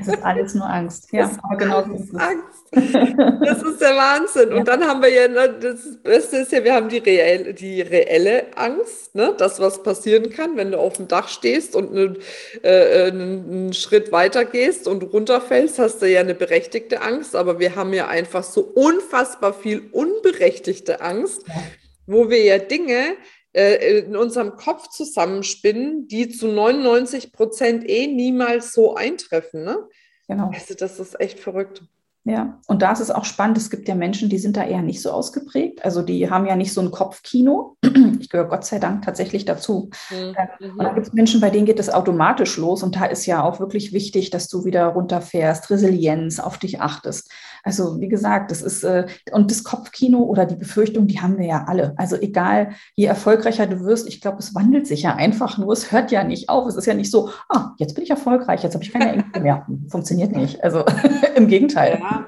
Es 0.00 0.08
ist 0.08 0.22
alles 0.22 0.54
nur 0.54 0.66
Angst. 0.66 1.08
Ja, 1.12 1.30
aber 1.42 1.56
genau 1.56 1.84
so 1.84 1.94
ist 1.94 2.14
es. 2.14 2.14
Angst. 2.14 2.62
Das 3.44 3.62
ist 3.62 3.80
der 3.80 3.96
Wahnsinn. 3.96 4.50
Ja. 4.50 4.56
Und 4.56 4.68
dann 4.68 4.84
haben 4.84 5.02
wir 5.02 5.10
ja, 5.10 5.28
ne, 5.28 5.54
das 5.60 5.98
Beste 6.02 6.38
ist 6.38 6.52
ja, 6.52 6.64
wir 6.64 6.74
haben 6.74 6.88
die 6.88 6.98
reelle, 6.98 7.52
die 7.52 7.82
reelle 7.82 8.56
Angst, 8.56 9.14
ne? 9.14 9.34
das, 9.36 9.60
was 9.60 9.82
passieren 9.82 10.30
kann, 10.30 10.56
wenn 10.56 10.70
du 10.70 10.78
auf 10.78 10.94
dem 10.94 11.08
Dach 11.08 11.28
stehst 11.28 11.76
und 11.76 11.90
einen, 11.90 12.18
äh, 12.62 13.10
einen 13.10 13.72
Schritt 13.72 14.12
weiter 14.12 14.44
gehst 14.44 14.88
und 14.88 15.02
runterfällst, 15.12 15.78
hast 15.78 16.00
du 16.00 16.08
ja 16.08 16.20
eine 16.20 16.34
berechtigte 16.34 17.02
Angst. 17.02 17.36
Aber 17.36 17.58
wir 17.58 17.76
haben 17.76 17.92
ja 17.92 18.08
einfach 18.08 18.44
so 18.44 18.62
unfassbar 18.62 19.52
viel 19.52 19.71
viel 19.72 19.88
unberechtigte 19.92 21.00
Angst, 21.00 21.46
ja. 21.48 21.54
wo 22.06 22.28
wir 22.28 22.42
ja 22.44 22.58
Dinge 22.58 23.16
äh, 23.52 24.00
in 24.00 24.16
unserem 24.16 24.56
Kopf 24.56 24.88
zusammenspinnen, 24.88 26.08
die 26.08 26.28
zu 26.28 26.48
99 26.48 27.32
Prozent 27.32 27.88
eh 27.88 28.06
niemals 28.06 28.72
so 28.72 28.94
eintreffen. 28.94 29.64
Ne? 29.64 29.78
Genau. 30.28 30.50
Also 30.52 30.74
das 30.74 31.00
ist 31.00 31.18
echt 31.20 31.40
verrückt. 31.40 31.82
Ja, 32.24 32.60
und 32.68 32.82
da 32.82 32.92
ist 32.92 33.00
es 33.00 33.10
auch 33.10 33.24
spannend. 33.24 33.56
Es 33.56 33.68
gibt 33.68 33.88
ja 33.88 33.96
Menschen, 33.96 34.28
die 34.28 34.38
sind 34.38 34.56
da 34.56 34.62
eher 34.62 34.82
nicht 34.82 35.02
so 35.02 35.10
ausgeprägt. 35.10 35.84
Also 35.84 36.02
die 36.02 36.30
haben 36.30 36.46
ja 36.46 36.54
nicht 36.54 36.72
so 36.72 36.80
ein 36.80 36.90
Kopfkino. 36.90 37.76
Ich 38.20 38.28
gehöre 38.28 38.46
Gott 38.46 38.64
sei 38.64 38.78
Dank 38.78 39.04
tatsächlich 39.04 39.44
dazu. 39.44 39.90
Mhm. 40.10 40.36
Äh, 40.36 40.68
und 40.68 40.78
da 40.78 40.92
gibt 40.92 41.08
es 41.08 41.12
Menschen, 41.12 41.40
bei 41.40 41.50
denen 41.50 41.66
geht 41.66 41.80
es 41.80 41.90
automatisch 41.90 42.56
los. 42.56 42.84
Und 42.84 42.94
da 42.94 43.06
ist 43.06 43.26
ja 43.26 43.42
auch 43.42 43.58
wirklich 43.58 43.92
wichtig, 43.92 44.30
dass 44.30 44.48
du 44.48 44.64
wieder 44.64 44.86
runterfährst, 44.86 45.70
Resilienz, 45.70 46.38
auf 46.38 46.58
dich 46.58 46.80
achtest. 46.80 47.32
Also 47.62 48.00
wie 48.00 48.08
gesagt, 48.08 48.50
das 48.50 48.62
ist, 48.62 48.82
äh, 48.84 49.06
und 49.32 49.50
das 49.50 49.64
Kopfkino 49.64 50.18
oder 50.18 50.46
die 50.46 50.56
Befürchtung, 50.56 51.06
die 51.06 51.20
haben 51.20 51.38
wir 51.38 51.46
ja 51.46 51.64
alle. 51.66 51.94
Also 51.96 52.16
egal, 52.16 52.74
je 52.96 53.06
erfolgreicher 53.06 53.66
du 53.66 53.80
wirst, 53.84 54.08
ich 54.08 54.20
glaube, 54.20 54.38
es 54.38 54.54
wandelt 54.54 54.86
sich 54.86 55.02
ja 55.02 55.14
einfach 55.14 55.58
nur. 55.58 55.72
Es 55.72 55.92
hört 55.92 56.10
ja 56.10 56.24
nicht 56.24 56.48
auf. 56.48 56.66
Es 56.66 56.76
ist 56.76 56.86
ja 56.86 56.94
nicht 56.94 57.10
so, 57.10 57.30
ah, 57.48 57.72
jetzt 57.78 57.94
bin 57.94 58.04
ich 58.04 58.10
erfolgreich, 58.10 58.62
jetzt 58.62 58.74
habe 58.74 58.84
ich 58.84 58.92
keine 58.92 59.12
Ängste 59.12 59.40
mehr. 59.40 59.66
Funktioniert 59.88 60.32
nicht. 60.32 60.62
Also 60.62 60.84
im 61.36 61.46
Gegenteil. 61.46 62.00
Ja, 62.00 62.26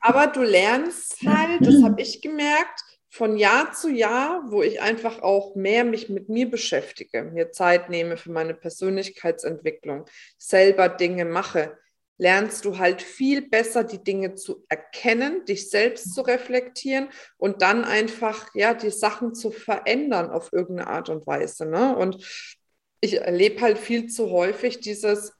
aber 0.00 0.26
du 0.28 0.42
lernst 0.42 1.18
halt, 1.24 1.66
das 1.66 1.82
habe 1.82 2.00
ich 2.00 2.20
gemerkt, 2.20 2.82
von 3.16 3.38
Jahr 3.38 3.72
zu 3.72 3.88
Jahr, 3.88 4.42
wo 4.48 4.62
ich 4.62 4.82
einfach 4.82 5.22
auch 5.22 5.54
mehr 5.54 5.84
mich 5.84 6.10
mit 6.10 6.28
mir 6.28 6.50
beschäftige, 6.50 7.22
mir 7.22 7.50
Zeit 7.50 7.88
nehme 7.88 8.18
für 8.18 8.30
meine 8.30 8.52
Persönlichkeitsentwicklung, 8.52 10.04
selber 10.36 10.90
Dinge 10.90 11.24
mache, 11.24 11.78
lernst 12.18 12.64
du 12.64 12.78
halt 12.78 13.02
viel 13.02 13.48
besser 13.48 13.84
die 13.84 14.02
Dinge 14.02 14.34
zu 14.34 14.64
erkennen, 14.68 15.44
dich 15.44 15.70
selbst 15.70 16.14
zu 16.14 16.22
reflektieren 16.22 17.08
und 17.36 17.62
dann 17.62 17.84
einfach 17.84 18.48
ja 18.54 18.74
die 18.74 18.90
Sachen 18.90 19.34
zu 19.34 19.50
verändern 19.50 20.30
auf 20.30 20.52
irgendeine 20.52 20.88
Art 20.88 21.08
und 21.08 21.26
Weise. 21.26 21.66
Ne? 21.66 21.96
Und 21.96 22.24
ich 23.00 23.20
erlebe 23.20 23.60
halt 23.60 23.78
viel 23.78 24.06
zu 24.06 24.30
häufig 24.30 24.80
dieses 24.80 25.35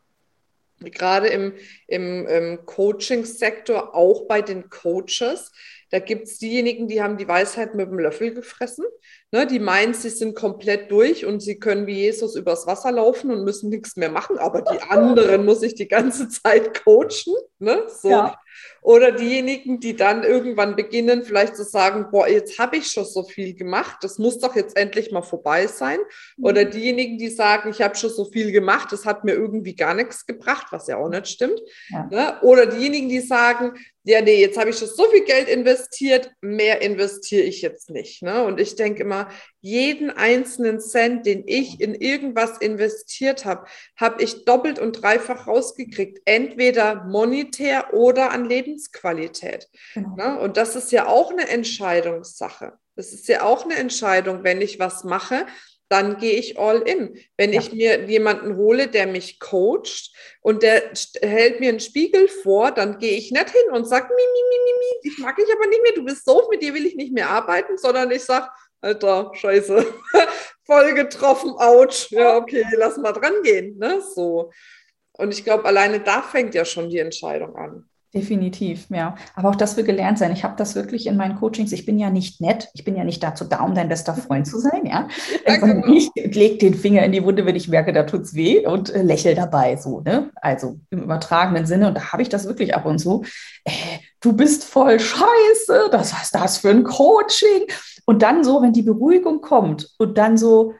gerade 0.81 1.29
im, 1.29 1.55
im, 1.87 2.27
im 2.27 2.67
Coaching-Sektor, 2.67 3.95
auch 3.95 4.27
bei 4.27 4.43
den 4.43 4.69
Coaches, 4.69 5.53
da 5.91 6.01
gibt 6.01 6.27
es 6.27 6.39
diejenigen, 6.39 6.89
die 6.89 7.01
haben 7.01 7.17
die 7.17 7.29
Weisheit 7.29 7.75
mit 7.75 7.89
dem 7.89 7.99
Löffel 7.99 8.35
gefressen. 8.35 8.85
Ne, 9.33 9.47
die 9.47 9.59
meinen, 9.59 9.95
sie 9.95 10.11
sind 10.11 10.37
komplett 10.37 10.91
durch 10.91 11.27
und 11.27 11.41
sie 11.41 11.59
können 11.59 11.87
wie 11.87 11.95
Jesus 11.95 12.37
übers 12.37 12.67
Wasser 12.67 12.93
laufen 12.93 13.31
und 13.31 13.45
müssen 13.45 13.71
nichts 13.71 13.97
mehr 13.97 14.11
machen. 14.11 14.39
Aber 14.39 14.63
die 14.63 14.81
anderen 14.89 15.45
muss 15.45 15.63
ich 15.63 15.75
die 15.75 15.89
ganze 15.89 16.29
Zeit 16.29 16.85
coachen. 16.85 17.35
Ne? 17.59 17.85
So. 17.89 18.11
Ja. 18.11 18.39
Oder 18.87 19.11
diejenigen, 19.11 19.81
die 19.81 19.97
dann 19.97 20.23
irgendwann 20.23 20.77
beginnen, 20.77 21.25
vielleicht 21.25 21.57
zu 21.57 21.65
sagen, 21.65 22.07
boah, 22.13 22.29
jetzt 22.29 22.61
habe 22.61 22.77
ich 22.77 22.87
schon 22.87 23.05
so 23.05 23.25
viel 23.25 23.53
gemacht, 23.53 23.97
das 24.03 24.17
muss 24.17 24.39
doch 24.39 24.55
jetzt 24.55 24.77
endlich 24.77 25.11
mal 25.11 25.23
vorbei 25.23 25.67
sein. 25.67 25.99
Oder 26.41 26.67
mhm. 26.67 26.71
diejenigen, 26.71 27.19
die 27.19 27.31
sagen, 27.31 27.71
ich 27.71 27.83
habe 27.83 27.97
schon 27.97 28.11
so 28.11 28.27
viel 28.27 28.53
gemacht, 28.53 28.93
das 28.93 29.05
hat 29.05 29.25
mir 29.25 29.33
irgendwie 29.33 29.75
gar 29.75 29.93
nichts 29.93 30.25
gebracht, 30.25 30.69
was 30.71 30.87
ja 30.87 30.99
auch 30.99 31.09
nicht 31.09 31.27
stimmt. 31.27 31.61
Ja. 31.89 32.07
Ne? 32.13 32.41
Oder 32.43 32.67
diejenigen, 32.67 33.09
die 33.09 33.19
sagen, 33.19 33.73
ja, 34.09 34.21
nee, 34.21 34.41
jetzt 34.41 34.57
habe 34.57 34.71
ich 34.71 34.79
schon 34.79 34.87
so 34.87 35.11
viel 35.11 35.25
Geld 35.25 35.49
investiert, 35.49 36.31
mehr 36.41 36.81
investiere 36.81 37.43
ich 37.43 37.61
jetzt 37.61 37.91
nicht. 37.91 38.23
Ne? 38.23 38.45
Und 38.45 38.61
ich 38.61 38.77
denke 38.77 39.03
immer, 39.03 39.29
jeden 39.61 40.11
einzelnen 40.11 40.79
Cent, 40.79 41.27
den 41.27 41.43
ich 41.49 41.81
in 41.81 41.93
irgendwas 41.93 42.59
investiert 42.59 43.45
habe, 43.45 43.67
habe 43.97 44.23
ich 44.23 44.45
doppelt 44.45 44.79
und 44.79 45.03
dreifach 45.03 45.49
rausgekriegt. 45.49 46.21
Entweder 46.25 47.05
monetär 47.07 47.95
oder 47.95 48.31
an 48.31 48.45
Lebensqualität. 48.45 49.69
Genau. 49.95 50.15
Ne? 50.15 50.39
Und 50.39 50.57
das 50.57 50.77
ist 50.77 50.93
ja 50.93 51.09
auch 51.09 51.33
eine 51.33 51.49
Entscheidungssache. 51.49 52.75
Das 52.95 53.13
ist 53.13 53.27
ja 53.27 53.43
auch 53.43 53.65
eine 53.65 53.75
Entscheidung, 53.75 54.45
wenn 54.45 54.61
ich 54.61 54.79
was 54.79 55.03
mache, 55.03 55.47
dann 55.89 56.19
gehe 56.19 56.35
ich 56.35 56.59
all 56.59 56.83
in. 56.83 57.19
Wenn 57.37 57.53
ja. 57.53 57.61
ich 57.61 57.73
mir 57.73 58.05
jemanden 58.05 58.57
hole, 58.57 58.89
der 58.89 59.07
mich 59.07 59.39
coacht 59.39 60.13
und 60.41 60.63
der 60.63 60.93
hält 61.23 61.61
mir 61.61 61.71
einen 61.71 61.81
Spiegel 61.81 62.29
vor, 62.29 62.73
dann 62.73 62.99
gehe 62.99 63.17
ich 63.17 63.31
nicht 63.31 63.51
hin 63.51 63.71
und 63.73 63.87
sage, 63.87 64.09
mi, 64.09 64.23
mi, 64.23 64.43
mi, 64.51 64.59
mi, 64.65 64.73
mi, 64.79 65.11
ich 65.11 65.19
mag 65.19 65.37
dich 65.37 65.53
aber 65.53 65.67
nicht 65.69 65.83
mehr, 65.83 65.93
du 65.93 66.05
bist 66.05 66.27
doof, 66.27 66.49
mit 66.51 66.63
dir 66.63 66.75
will 66.75 66.87
ich 66.87 66.97
nicht 66.97 67.13
mehr 67.13 67.31
arbeiten, 67.31 67.79
sondern 67.79 68.11
ich 68.11 68.25
sage, 68.25 68.49
Alter, 68.81 69.33
scheiße, 69.35 69.87
voll 70.65 70.95
getroffen, 70.95 71.51
ouch, 71.57 72.11
ja, 72.11 72.37
okay, 72.37 72.65
lass 72.77 72.97
mal 72.97 73.13
dran 73.13 73.43
gehen, 73.43 73.79
ne, 73.79 74.03
so. 74.15 74.51
Und 75.13 75.33
ich 75.33 75.45
glaube, 75.45 75.65
alleine 75.65 76.01
da 76.01 76.23
fängt 76.23 76.55
ja 76.55 76.65
schon 76.65 76.91
die 76.91 76.99
Entscheidung 76.99 77.57
an. 77.57 77.89
Definitiv, 78.17 78.87
ja. 78.89 79.15
Aber 79.35 79.51
auch 79.51 79.57
das 79.57 79.77
will 79.77 79.85
gelernt 79.85 80.19
sein. 80.19 80.33
Ich 80.33 80.43
habe 80.43 80.55
das 80.57 80.75
wirklich 80.75 81.07
in 81.07 81.19
meinen 81.19 81.37
Coachings. 81.37 81.71
Ich 81.73 81.85
bin 81.85 81.99
ja 81.99 82.09
nicht 82.09 82.41
nett. 82.41 82.71
Ich 82.73 82.83
bin 82.83 82.97
ja 82.97 83.05
nicht 83.05 83.23
dazu 83.23 83.45
da, 83.45 83.61
um 83.61 83.75
dein 83.75 83.91
bester 83.91 84.15
Freund 84.15 84.47
zu 84.47 84.59
sein, 84.59 84.87
ja. 84.87 85.07
ja 85.47 85.57
genau. 85.59 85.87
Ich 85.93 86.11
lege 86.15 86.57
den 86.57 86.73
Finger 86.73 87.05
in 87.05 87.13
die 87.13 87.23
Wunde, 87.23 87.45
wenn 87.45 87.57
ich 87.57 87.69
merke, 87.69 87.93
da 87.93 88.05
tut 88.05 88.23
es 88.23 88.35
weh 88.35 88.67
und 88.67 88.89
äh, 88.89 89.03
lächel 89.03 89.35
dabei 89.35 89.77
so, 89.77 90.01
ne? 90.01 90.31
Also 90.37 90.81
im 90.89 91.03
übertragenen 91.03 91.67
Sinne. 91.67 91.89
Und 91.89 91.95
da 91.99 92.13
habe 92.13 92.23
ich 92.23 92.31
das 92.31 92.47
wirklich 92.47 92.75
ab 92.75 92.87
und 92.87 92.99
zu. 92.99 93.23
Äh, 93.65 93.71
du 94.23 94.33
bist 94.33 94.65
voll 94.65 94.99
scheiße. 94.99 95.91
Das 95.93 96.15
was 96.15 96.23
ist 96.23 96.35
das 96.35 96.59
für 96.59 96.71
ein 96.71 96.85
Coaching? 96.85 97.67
Und 98.07 98.23
dann 98.23 98.45
so, 98.45 98.63
wenn 98.63 98.73
die 98.73 98.83
Beruhigung 98.83 99.43
kommt 99.43 99.91
und 99.99 100.17
dann 100.17 100.39
so, 100.39 100.73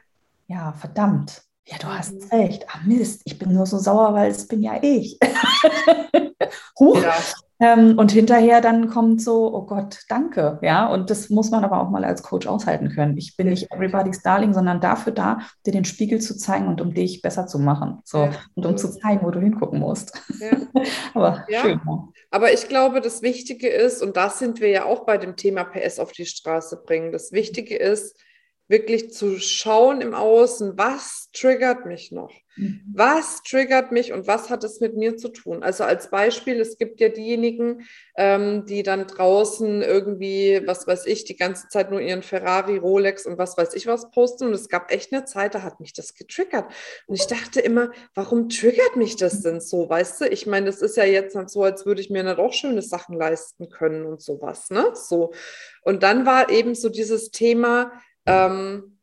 ja, 0.47 0.73
verdammt. 0.73 1.43
Ja, 1.69 1.77
du 1.79 1.87
hast 1.87 2.13
mhm. 2.13 2.29
recht. 2.31 2.65
Ah, 2.69 2.79
Mist, 2.85 3.21
ich 3.25 3.37
bin 3.37 3.53
nur 3.53 3.65
so 3.65 3.77
sauer, 3.77 4.13
weil 4.13 4.31
es 4.31 4.47
bin 4.47 4.61
ja 4.61 4.79
ich. 4.81 5.19
Huch. 6.79 7.01
Ja. 7.01 7.13
Ähm, 7.59 7.97
und 7.97 8.11
hinterher 8.11 8.61
dann 8.61 8.87
kommt 8.87 9.21
so, 9.21 9.53
oh 9.53 9.65
Gott, 9.65 10.03
danke. 10.07 10.59
Ja, 10.61 10.87
und 10.87 11.09
das 11.09 11.29
muss 11.29 11.49
man 11.49 11.65
aber 11.65 11.81
auch 11.81 11.89
mal 11.89 12.05
als 12.05 12.23
Coach 12.23 12.47
aushalten 12.47 12.89
können. 12.89 13.17
Ich 13.17 13.35
bin 13.35 13.49
nicht 13.49 13.69
everybody's 13.71 14.21
darling, 14.21 14.53
sondern 14.53 14.79
dafür 14.79 15.11
da, 15.11 15.39
dir 15.65 15.73
den 15.73 15.83
Spiegel 15.83 16.21
zu 16.21 16.37
zeigen 16.37 16.67
und 16.67 16.79
um 16.79 16.93
dich 16.93 17.21
besser 17.21 17.47
zu 17.47 17.59
machen. 17.59 17.99
So, 18.05 18.25
ja. 18.25 18.31
und 18.55 18.65
um 18.65 18.77
zu 18.77 18.89
zeigen, 18.91 19.25
wo 19.25 19.31
du 19.31 19.41
hingucken 19.41 19.79
musst. 19.79 20.21
Ja. 20.39 20.51
aber 21.15 21.45
ja. 21.49 21.61
schön. 21.61 21.81
Aber 22.31 22.53
ich 22.53 22.69
glaube, 22.69 23.01
das 23.01 23.23
Wichtige 23.23 23.67
ist, 23.67 24.01
und 24.01 24.15
da 24.15 24.29
sind 24.29 24.61
wir 24.61 24.69
ja 24.69 24.85
auch 24.85 25.05
bei 25.05 25.17
dem 25.17 25.35
Thema 25.35 25.65
PS 25.65 25.99
auf 25.99 26.11
die 26.13 26.25
Straße 26.25 26.83
bringen, 26.85 27.11
das 27.11 27.31
Wichtige 27.33 27.75
ist, 27.75 28.15
wirklich 28.67 29.11
zu 29.13 29.39
schauen 29.39 30.01
im 30.01 30.13
Außen, 30.13 30.77
was 30.77 31.29
triggert 31.33 31.85
mich 31.85 32.11
noch? 32.11 32.31
Mhm. 32.57 32.81
Was 32.93 33.43
triggert 33.43 33.91
mich 33.91 34.11
und 34.11 34.27
was 34.27 34.49
hat 34.49 34.63
es 34.63 34.81
mit 34.81 34.95
mir 34.95 35.15
zu 35.15 35.29
tun? 35.29 35.63
Also 35.63 35.83
als 35.83 36.09
Beispiel, 36.09 36.59
es 36.59 36.77
gibt 36.77 36.99
ja 36.99 37.09
diejenigen, 37.09 37.87
ähm, 38.17 38.65
die 38.65 38.83
dann 38.83 39.07
draußen 39.07 39.81
irgendwie, 39.81 40.61
was 40.65 40.87
weiß 40.87 41.05
ich, 41.05 41.23
die 41.23 41.37
ganze 41.37 41.67
Zeit 41.69 41.91
nur 41.91 42.01
ihren 42.01 42.23
Ferrari, 42.23 42.77
Rolex 42.77 43.25
und 43.25 43.37
was 43.37 43.57
weiß 43.57 43.73
ich 43.75 43.87
was 43.87 44.09
posten. 44.11 44.47
Und 44.47 44.53
es 44.53 44.69
gab 44.69 44.91
echt 44.91 45.13
eine 45.13 45.25
Zeit, 45.25 45.55
da 45.55 45.61
hat 45.61 45.79
mich 45.79 45.93
das 45.93 46.15
getriggert. 46.15 46.65
Und 47.05 47.15
ich 47.15 47.27
dachte 47.27 47.61
immer, 47.61 47.91
warum 48.15 48.49
triggert 48.49 48.95
mich 48.95 49.15
das 49.15 49.41
denn 49.41 49.61
so? 49.61 49.87
Weißt 49.87 50.21
du, 50.21 50.25
ich 50.25 50.47
meine, 50.47 50.65
das 50.65 50.81
ist 50.81 50.97
ja 50.97 51.05
jetzt 51.05 51.37
so, 51.47 51.63
als 51.63 51.85
würde 51.85 52.01
ich 52.01 52.09
mir 52.09 52.23
nicht 52.23 52.39
auch 52.39 52.53
schöne 52.53 52.81
Sachen 52.81 53.15
leisten 53.15 53.69
können 53.69 54.05
und 54.05 54.21
sowas, 54.21 54.69
ne? 54.71 54.91
So. 54.93 55.31
Und 55.83 56.03
dann 56.03 56.25
war 56.25 56.49
eben 56.49 56.75
so 56.75 56.89
dieses 56.89 57.31
Thema, 57.31 57.91
ähm, 58.27 58.99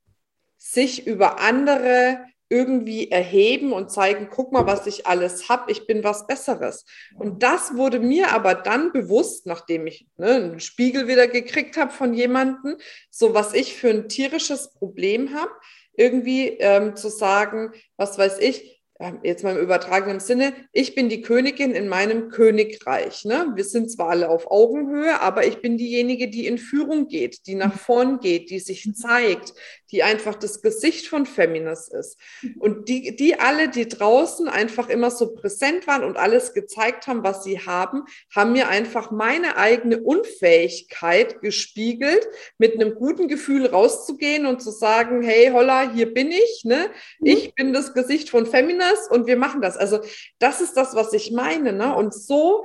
sich 0.56 1.06
über 1.06 1.40
andere 1.40 2.24
irgendwie 2.48 3.10
erheben 3.10 3.72
und 3.72 3.90
zeigen, 3.90 4.28
guck 4.30 4.52
mal, 4.52 4.66
was 4.66 4.86
ich 4.86 5.06
alles 5.06 5.48
habe, 5.48 5.72
ich 5.72 5.86
bin 5.86 6.04
was 6.04 6.26
Besseres. 6.26 6.84
Und 7.16 7.42
das 7.42 7.76
wurde 7.76 7.98
mir 7.98 8.32
aber 8.32 8.54
dann 8.54 8.92
bewusst, 8.92 9.46
nachdem 9.46 9.86
ich 9.86 10.06
ne, 10.16 10.34
einen 10.34 10.60
Spiegel 10.60 11.08
wieder 11.08 11.26
gekriegt 11.26 11.76
habe 11.76 11.90
von 11.90 12.14
jemandem, 12.14 12.76
so 13.10 13.34
was 13.34 13.54
ich 13.54 13.74
für 13.74 13.90
ein 13.90 14.08
tierisches 14.08 14.72
Problem 14.72 15.34
habe, 15.34 15.50
irgendwie 15.96 16.48
ähm, 16.48 16.96
zu 16.96 17.08
sagen, 17.08 17.72
was 17.96 18.18
weiß 18.18 18.38
ich, 18.38 18.73
jetzt 19.22 19.44
mal 19.44 19.56
im 19.56 19.62
übertragenen 19.62 20.20
Sinne, 20.20 20.52
ich 20.72 20.94
bin 20.94 21.08
die 21.08 21.20
Königin 21.20 21.72
in 21.72 21.88
meinem 21.88 22.28
Königreich. 22.28 23.24
Ne? 23.24 23.52
Wir 23.54 23.64
sind 23.64 23.90
zwar 23.90 24.10
alle 24.10 24.28
auf 24.28 24.50
Augenhöhe, 24.50 25.20
aber 25.20 25.46
ich 25.46 25.60
bin 25.60 25.76
diejenige, 25.76 26.28
die 26.28 26.46
in 26.46 26.58
Führung 26.58 27.08
geht, 27.08 27.46
die 27.46 27.54
nach 27.54 27.76
vorn 27.78 28.20
geht, 28.20 28.50
die 28.50 28.60
sich 28.60 28.86
mhm. 28.86 28.94
zeigt, 28.94 29.54
die 29.90 30.02
einfach 30.02 30.34
das 30.34 30.62
Gesicht 30.62 31.06
von 31.06 31.26
Feminis 31.26 31.88
ist. 31.88 32.18
Mhm. 32.42 32.54
Und 32.58 32.88
die, 32.88 33.14
die 33.16 33.38
alle, 33.38 33.68
die 33.68 33.88
draußen 33.88 34.48
einfach 34.48 34.88
immer 34.88 35.10
so 35.10 35.34
präsent 35.34 35.86
waren 35.86 36.04
und 36.04 36.16
alles 36.16 36.54
gezeigt 36.54 37.06
haben, 37.06 37.22
was 37.22 37.44
sie 37.44 37.60
haben, 37.60 38.04
haben 38.34 38.52
mir 38.52 38.68
einfach 38.68 39.10
meine 39.10 39.56
eigene 39.56 40.00
Unfähigkeit 40.02 41.40
gespiegelt, 41.40 42.26
mit 42.58 42.74
einem 42.74 42.94
guten 42.94 43.28
Gefühl 43.28 43.66
rauszugehen 43.66 44.46
und 44.46 44.62
zu 44.62 44.70
sagen, 44.70 45.22
hey, 45.22 45.50
holla, 45.52 45.92
hier 45.92 46.12
bin 46.12 46.30
ich, 46.30 46.62
ne? 46.64 46.90
Mhm. 47.20 47.26
Ich 47.26 47.54
bin 47.54 47.72
das 47.72 47.94
Gesicht 47.94 48.30
von 48.30 48.46
Feminis 48.46 48.93
und 49.10 49.26
wir 49.26 49.36
machen 49.36 49.60
das. 49.60 49.76
Also 49.76 50.00
das 50.38 50.60
ist 50.60 50.76
das, 50.76 50.94
was 50.94 51.12
ich 51.12 51.32
meine, 51.32 51.72
ne? 51.72 51.94
Und 51.94 52.14
so 52.14 52.64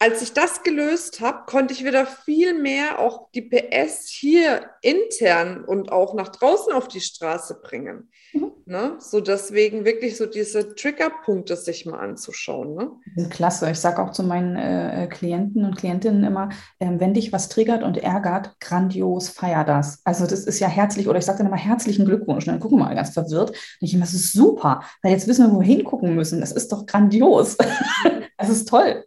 als 0.00 0.22
ich 0.22 0.32
das 0.32 0.62
gelöst 0.62 1.20
habe, 1.20 1.44
konnte 1.46 1.74
ich 1.74 1.84
wieder 1.84 2.06
viel 2.06 2.54
mehr 2.54 3.00
auch 3.00 3.30
die 3.32 3.42
PS 3.42 4.06
hier 4.08 4.70
intern 4.80 5.64
und 5.64 5.90
auch 5.90 6.14
nach 6.14 6.28
draußen 6.28 6.72
auf 6.72 6.86
die 6.86 7.00
Straße 7.00 7.60
bringen. 7.60 8.08
Mhm. 8.32 8.52
Ne? 8.64 8.96
So 9.00 9.20
deswegen 9.20 9.84
wirklich 9.84 10.16
so 10.16 10.26
diese 10.26 10.76
Triggerpunkte 10.76 11.56
sich 11.56 11.84
mal 11.84 11.98
anzuschauen. 11.98 12.74
Ne? 12.74 13.28
Klasse. 13.28 13.70
Ich 13.70 13.80
sage 13.80 14.00
auch 14.00 14.12
zu 14.12 14.22
meinen 14.22 14.56
äh, 14.56 15.08
Klienten 15.10 15.64
und 15.64 15.76
Klientinnen 15.76 16.22
immer, 16.22 16.50
äh, 16.78 16.90
wenn 16.98 17.14
dich 17.14 17.32
was 17.32 17.48
triggert 17.48 17.82
und 17.82 17.96
ärgert, 17.96 18.54
grandios, 18.60 19.30
feier 19.30 19.64
das. 19.64 20.00
Also 20.04 20.26
das 20.26 20.44
ist 20.44 20.60
ja 20.60 20.68
herzlich, 20.68 21.08
oder 21.08 21.18
ich 21.18 21.24
sage 21.24 21.38
dann 21.38 21.48
immer 21.48 21.56
herzlichen 21.56 22.04
Glückwunsch. 22.04 22.46
Und 22.46 22.52
dann 22.52 22.60
gucken 22.60 22.78
wir 22.78 22.84
mal 22.84 22.94
ganz 22.94 23.10
verwirrt. 23.10 23.50
Und 23.50 23.58
ich 23.80 23.94
immer, 23.94 24.04
das 24.04 24.14
ist 24.14 24.32
super, 24.32 24.82
weil 25.02 25.10
jetzt 25.10 25.26
wissen 25.26 25.46
wir, 25.46 25.54
wo 25.54 25.60
wir 25.60 25.66
hingucken 25.66 26.14
müssen. 26.14 26.40
Das 26.40 26.52
ist 26.52 26.70
doch 26.70 26.86
grandios. 26.86 27.56
das 28.36 28.48
ist 28.48 28.68
toll. 28.68 29.04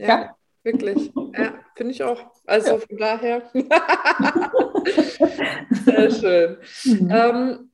Ja, 0.00 0.08
ja. 0.08 0.36
wirklich. 0.62 1.12
Ja, 1.38 1.54
finde 1.76 1.92
ich 1.92 2.02
auch. 2.02 2.32
Also 2.44 2.78
von 2.78 2.96
daher. 2.96 3.42
Sehr 5.84 6.10
schön. 6.10 6.56
Mhm. 6.84 7.10
Ähm, 7.10 7.70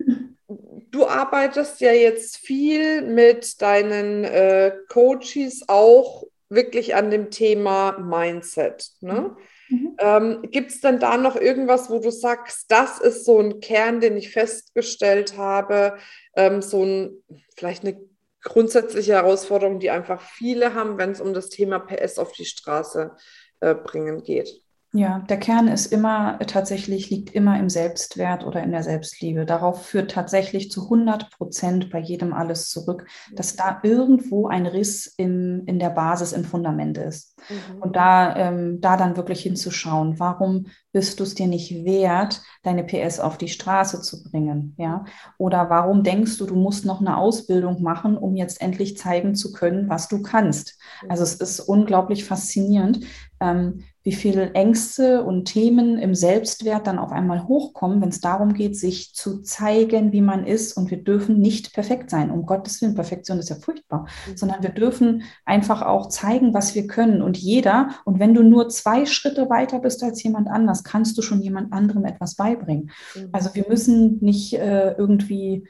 du 0.90 1.06
arbeitest 1.06 1.80
ja 1.80 1.92
jetzt 1.92 2.36
viel 2.36 3.02
mit 3.02 3.62
deinen 3.62 4.24
äh, 4.24 4.72
Coaches 4.88 5.64
auch 5.68 6.24
wirklich 6.50 6.94
an 6.94 7.10
dem 7.10 7.30
Thema 7.30 7.98
Mindset. 7.98 8.90
Ne? 9.00 9.36
Mhm. 9.68 9.96
Ähm, 9.98 10.42
Gibt 10.50 10.70
es 10.70 10.80
denn 10.80 11.00
da 11.00 11.16
noch 11.16 11.36
irgendwas, 11.36 11.88
wo 11.88 11.98
du 11.98 12.10
sagst, 12.10 12.70
das 12.70 13.00
ist 13.00 13.24
so 13.24 13.40
ein 13.40 13.60
Kern, 13.60 14.00
den 14.00 14.16
ich 14.16 14.30
festgestellt 14.30 15.38
habe, 15.38 15.96
ähm, 16.36 16.60
so 16.60 16.84
ein, 16.84 17.22
vielleicht 17.56 17.84
eine 17.84 17.98
grundsätzliche 18.46 19.14
Herausforderung, 19.14 19.80
die 19.80 19.90
einfach 19.90 20.20
viele 20.20 20.74
haben, 20.74 20.98
wenn 20.98 21.10
es 21.10 21.20
um 21.20 21.34
das 21.34 21.48
Thema 21.48 21.80
PS 21.80 22.18
auf 22.18 22.32
die 22.32 22.44
Straße 22.44 23.14
äh, 23.60 23.74
bringen 23.74 24.22
geht. 24.22 24.62
Ja, 24.96 25.18
der 25.18 25.36
Kern 25.36 25.68
ist 25.68 25.92
immer 25.92 26.38
tatsächlich, 26.38 27.10
liegt 27.10 27.34
immer 27.34 27.60
im 27.60 27.68
Selbstwert 27.68 28.46
oder 28.46 28.62
in 28.62 28.70
der 28.70 28.82
Selbstliebe. 28.82 29.44
Darauf 29.44 29.84
führt 29.84 30.10
tatsächlich 30.10 30.70
zu 30.70 30.84
100 30.84 31.30
Prozent 31.30 31.90
bei 31.90 31.98
jedem 31.98 32.32
alles 32.32 32.70
zurück, 32.70 33.06
dass 33.32 33.56
da 33.56 33.80
irgendwo 33.82 34.46
ein 34.48 34.64
Riss 34.64 35.06
im, 35.18 35.64
in 35.66 35.78
der 35.78 35.90
Basis, 35.90 36.32
im 36.32 36.44
Fundament 36.44 36.96
ist. 36.96 37.38
Mhm. 37.50 37.82
Und 37.82 37.96
da, 37.96 38.36
ähm, 38.36 38.80
da 38.80 38.96
dann 38.96 39.18
wirklich 39.18 39.42
hinzuschauen, 39.42 40.18
warum 40.18 40.68
bist 40.92 41.20
du 41.20 41.24
es 41.24 41.34
dir 41.34 41.46
nicht 41.46 41.84
wert, 41.84 42.40
deine 42.62 42.82
PS 42.82 43.20
auf 43.20 43.36
die 43.36 43.48
Straße 43.48 44.00
zu 44.00 44.24
bringen? 44.24 44.74
Ja? 44.78 45.04
Oder 45.36 45.68
warum 45.68 46.04
denkst 46.04 46.38
du, 46.38 46.46
du 46.46 46.56
musst 46.56 46.86
noch 46.86 47.02
eine 47.02 47.18
Ausbildung 47.18 47.82
machen, 47.82 48.16
um 48.16 48.34
jetzt 48.34 48.62
endlich 48.62 48.96
zeigen 48.96 49.34
zu 49.34 49.52
können, 49.52 49.90
was 49.90 50.08
du 50.08 50.22
kannst? 50.22 50.78
Also 51.06 51.22
es 51.22 51.34
ist 51.34 51.60
unglaublich 51.60 52.24
faszinierend, 52.24 53.04
ähm, 53.40 53.84
wie 54.06 54.12
viele 54.12 54.52
Ängste 54.52 55.24
und 55.24 55.46
Themen 55.46 55.98
im 55.98 56.14
Selbstwert 56.14 56.86
dann 56.86 57.00
auf 57.00 57.10
einmal 57.10 57.48
hochkommen, 57.48 58.00
wenn 58.00 58.10
es 58.10 58.20
darum 58.20 58.54
geht, 58.54 58.76
sich 58.76 59.12
zu 59.14 59.42
zeigen, 59.42 60.12
wie 60.12 60.20
man 60.20 60.46
ist. 60.46 60.76
Und 60.76 60.92
wir 60.92 61.02
dürfen 61.02 61.40
nicht 61.40 61.74
perfekt 61.74 62.10
sein. 62.10 62.30
Um 62.30 62.46
Gottes 62.46 62.80
Willen, 62.80 62.94
Perfektion 62.94 63.40
ist 63.40 63.50
ja 63.50 63.56
furchtbar, 63.56 64.06
mhm. 64.28 64.36
sondern 64.36 64.62
wir 64.62 64.70
dürfen 64.70 65.24
einfach 65.44 65.82
auch 65.82 66.08
zeigen, 66.08 66.54
was 66.54 66.76
wir 66.76 66.86
können. 66.86 67.20
Und 67.20 67.36
jeder, 67.36 67.88
und 68.04 68.20
wenn 68.20 68.32
du 68.32 68.44
nur 68.44 68.68
zwei 68.68 69.06
Schritte 69.06 69.50
weiter 69.50 69.80
bist 69.80 70.04
als 70.04 70.22
jemand 70.22 70.46
anders, 70.46 70.84
kannst 70.84 71.18
du 71.18 71.22
schon 71.22 71.42
jemand 71.42 71.72
anderem 71.72 72.04
etwas 72.04 72.36
beibringen. 72.36 72.92
Mhm. 73.16 73.30
Also 73.32 73.56
wir 73.56 73.66
müssen 73.68 74.18
nicht 74.20 74.54
äh, 74.54 74.92
irgendwie 74.92 75.66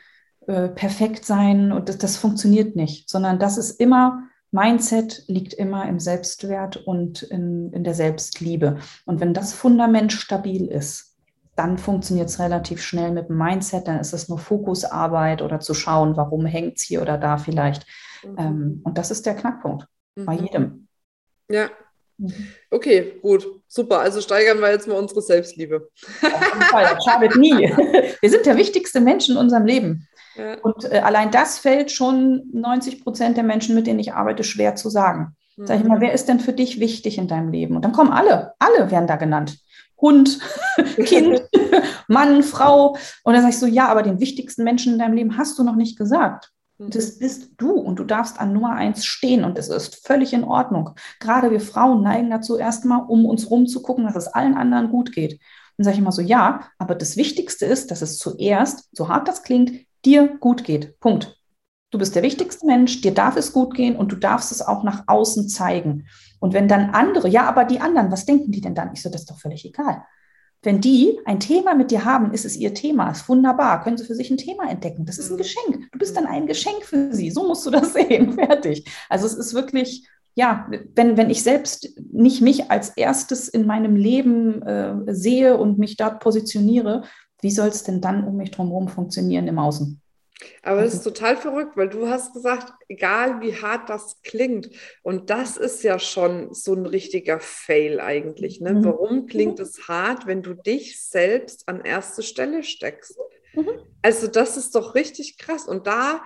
äh, 0.46 0.68
perfekt 0.68 1.24
sein 1.24 1.72
und 1.72 1.88
das, 1.88 1.96
das 1.96 2.18
funktioniert 2.18 2.76
nicht, 2.76 3.08
sondern 3.08 3.38
das 3.38 3.56
ist 3.56 3.80
immer 3.80 4.24
Mindset 4.56 5.24
liegt 5.26 5.52
immer 5.52 5.86
im 5.86 6.00
Selbstwert 6.00 6.78
und 6.78 7.22
in, 7.22 7.72
in 7.72 7.84
der 7.84 7.94
Selbstliebe. 7.94 8.78
Und 9.04 9.20
wenn 9.20 9.34
das 9.34 9.52
Fundament 9.52 10.12
stabil 10.12 10.66
ist, 10.66 11.14
dann 11.56 11.78
funktioniert 11.78 12.28
es 12.28 12.38
relativ 12.38 12.82
schnell 12.82 13.12
mit 13.12 13.28
dem 13.28 13.36
Mindset. 13.36 13.86
Dann 13.86 14.00
ist 14.00 14.14
es 14.14 14.28
nur 14.28 14.38
Fokusarbeit 14.38 15.42
oder 15.42 15.60
zu 15.60 15.74
schauen, 15.74 16.16
warum 16.16 16.46
hängt 16.46 16.78
es 16.78 16.82
hier 16.82 17.02
oder 17.02 17.18
da 17.18 17.36
vielleicht. 17.36 17.86
Mhm. 18.24 18.36
Ähm, 18.38 18.80
und 18.84 18.98
das 18.98 19.10
ist 19.10 19.26
der 19.26 19.34
Knackpunkt 19.34 19.86
mhm. 20.16 20.24
bei 20.24 20.34
jedem. 20.34 20.88
Ja. 21.50 21.68
Mhm. 22.18 22.48
Okay, 22.70 23.18
gut, 23.22 23.46
super. 23.68 24.00
Also 24.00 24.20
steigern 24.20 24.60
wir 24.60 24.70
jetzt 24.70 24.88
mal 24.88 24.98
unsere 24.98 25.22
Selbstliebe. 25.22 25.88
Auf 26.22 26.54
jeden 26.54 26.62
Fall, 26.62 26.98
schadet 27.04 27.36
nie. 27.36 27.52
Wir 28.20 28.30
sind 28.30 28.46
der 28.46 28.56
wichtigste 28.56 29.00
Mensch 29.00 29.28
in 29.28 29.36
unserem 29.36 29.66
Leben. 29.66 30.08
Und 30.62 30.90
äh, 30.90 30.98
allein 30.98 31.30
das 31.30 31.58
fällt 31.58 31.90
schon 31.90 32.42
90 32.52 33.02
Prozent 33.02 33.36
der 33.36 33.44
Menschen, 33.44 33.74
mit 33.74 33.86
denen 33.86 34.00
ich 34.00 34.12
arbeite, 34.12 34.44
schwer 34.44 34.76
zu 34.76 34.90
sagen. 34.90 35.36
Mhm. 35.56 35.66
Sag 35.66 35.80
ich 35.80 35.86
mal, 35.86 36.00
wer 36.00 36.12
ist 36.12 36.26
denn 36.26 36.40
für 36.40 36.52
dich 36.52 36.80
wichtig 36.80 37.18
in 37.18 37.28
deinem 37.28 37.50
Leben? 37.50 37.76
Und 37.76 37.84
dann 37.84 37.92
kommen 37.92 38.12
alle, 38.12 38.52
alle 38.58 38.90
werden 38.90 39.06
da 39.06 39.16
genannt. 39.16 39.58
Hund, 39.98 40.38
Kind, 41.04 41.42
Mann, 42.08 42.42
Frau. 42.42 42.96
Und 43.24 43.34
dann 43.34 43.42
sag 43.42 43.50
ich 43.50 43.58
so, 43.58 43.66
ja, 43.66 43.88
aber 43.88 44.02
den 44.02 44.20
wichtigsten 44.20 44.64
Menschen 44.64 44.94
in 44.94 44.98
deinem 44.98 45.14
Leben 45.14 45.38
hast 45.38 45.58
du 45.58 45.64
noch 45.64 45.76
nicht 45.76 45.96
gesagt. 45.96 46.50
Mhm. 46.78 46.90
Das 46.90 47.18
bist 47.18 47.50
du 47.56 47.72
und 47.72 47.98
du 47.98 48.04
darfst 48.04 48.40
an 48.40 48.52
Nummer 48.52 48.72
eins 48.74 49.04
stehen 49.04 49.44
und 49.44 49.58
es 49.58 49.68
ist 49.68 50.06
völlig 50.06 50.32
in 50.32 50.44
Ordnung. 50.44 50.90
Gerade 51.20 51.50
wir 51.50 51.60
Frauen 51.60 52.02
neigen 52.02 52.30
dazu 52.30 52.56
erstmal, 52.56 53.02
um 53.06 53.24
uns 53.24 53.50
rumzugucken, 53.50 54.04
dass 54.04 54.16
es 54.16 54.28
allen 54.28 54.54
anderen 54.54 54.90
gut 54.90 55.12
geht. 55.12 55.40
Dann 55.76 55.84
sage 55.84 55.94
ich 55.94 56.00
immer 56.00 56.12
so, 56.12 56.22
ja, 56.22 56.68
aber 56.78 56.94
das 56.94 57.16
Wichtigste 57.16 57.66
ist, 57.66 57.90
dass 57.90 58.02
es 58.02 58.18
zuerst, 58.18 58.88
so 58.92 59.08
hart 59.08 59.28
das 59.28 59.42
klingt, 59.42 59.86
dir 60.04 60.36
gut 60.38 60.64
geht. 60.64 60.98
Punkt. 61.00 61.36
Du 61.90 61.98
bist 61.98 62.14
der 62.14 62.22
wichtigste 62.22 62.66
Mensch, 62.66 63.00
dir 63.00 63.14
darf 63.14 63.36
es 63.36 63.52
gut 63.52 63.74
gehen 63.74 63.96
und 63.96 64.10
du 64.10 64.16
darfst 64.16 64.50
es 64.52 64.60
auch 64.60 64.82
nach 64.82 65.04
außen 65.06 65.48
zeigen. 65.48 66.08
Und 66.40 66.52
wenn 66.52 66.68
dann 66.68 66.90
andere, 66.90 67.28
ja, 67.28 67.46
aber 67.46 67.64
die 67.64 67.80
anderen, 67.80 68.10
was 68.10 68.26
denken 68.26 68.50
die 68.50 68.60
denn 68.60 68.74
dann? 68.74 68.92
Ich 68.92 69.02
so, 69.02 69.08
das 69.08 69.22
ist 69.22 69.30
doch 69.30 69.38
völlig 69.38 69.64
egal. 69.64 70.04
Wenn 70.62 70.80
die 70.80 71.18
ein 71.24 71.38
Thema 71.38 71.74
mit 71.74 71.90
dir 71.90 72.04
haben, 72.04 72.32
ist 72.32 72.44
es 72.44 72.56
ihr 72.56 72.74
Thema, 72.74 73.10
ist 73.10 73.28
wunderbar, 73.28 73.82
können 73.82 73.98
sie 73.98 74.04
für 74.04 74.14
sich 74.14 74.30
ein 74.30 74.36
Thema 74.36 74.68
entdecken. 74.68 75.04
Das 75.04 75.18
ist 75.18 75.30
ein 75.30 75.34
mhm. 75.34 75.38
Geschenk. 75.38 75.90
Du 75.92 75.98
bist 75.98 76.16
dann 76.16 76.26
ein 76.26 76.46
Geschenk 76.46 76.84
für 76.84 77.12
sie. 77.12 77.30
So 77.30 77.46
musst 77.46 77.64
du 77.66 77.70
das 77.70 77.92
sehen. 77.94 78.32
Fertig. 78.32 78.90
Also 79.08 79.26
es 79.26 79.34
ist 79.34 79.54
wirklich, 79.54 80.08
ja, 80.34 80.68
wenn, 80.94 81.16
wenn 81.16 81.30
ich 81.30 81.42
selbst 81.42 82.00
nicht 82.12 82.42
mich 82.42 82.70
als 82.70 82.90
erstes 82.90 83.48
in 83.48 83.66
meinem 83.66 83.96
Leben 83.96 84.62
äh, 84.62 85.14
sehe 85.14 85.56
und 85.56 85.78
mich 85.78 85.96
dort 85.96 86.20
positioniere, 86.20 87.04
wie 87.42 87.50
soll 87.50 87.68
es 87.68 87.84
denn 87.84 88.00
dann 88.00 88.24
um 88.24 88.36
mich 88.36 88.50
drumherum 88.50 88.88
funktionieren 88.88 89.46
im 89.46 89.58
Außen? 89.58 90.00
Aber 90.62 90.82
es 90.82 90.92
ist 90.92 90.98
also 90.98 91.10
total 91.10 91.36
verrückt, 91.36 91.76
weil 91.76 91.88
du 91.88 92.08
hast 92.08 92.34
gesagt, 92.34 92.72
egal 92.88 93.40
wie 93.40 93.54
hart 93.54 93.88
das 93.88 94.20
klingt. 94.22 94.70
Und 95.02 95.30
das 95.30 95.56
ist 95.56 95.82
ja 95.82 95.98
schon 95.98 96.52
so 96.52 96.74
ein 96.74 96.86
richtiger 96.86 97.40
Fail 97.40 98.00
eigentlich. 98.00 98.60
Ne? 98.60 98.74
Mhm. 98.74 98.84
Warum 98.84 99.26
klingt 99.26 99.60
es 99.60 99.88
hart, 99.88 100.26
wenn 100.26 100.42
du 100.42 100.54
dich 100.54 101.02
selbst 101.02 101.68
an 101.68 101.82
erste 101.82 102.22
Stelle 102.22 102.62
steckst? 102.64 103.18
Mhm. 103.54 103.80
Also 104.02 104.26
das 104.26 104.56
ist 104.56 104.74
doch 104.74 104.94
richtig 104.94 105.38
krass. 105.38 105.66
Und 105.66 105.86
da 105.86 106.22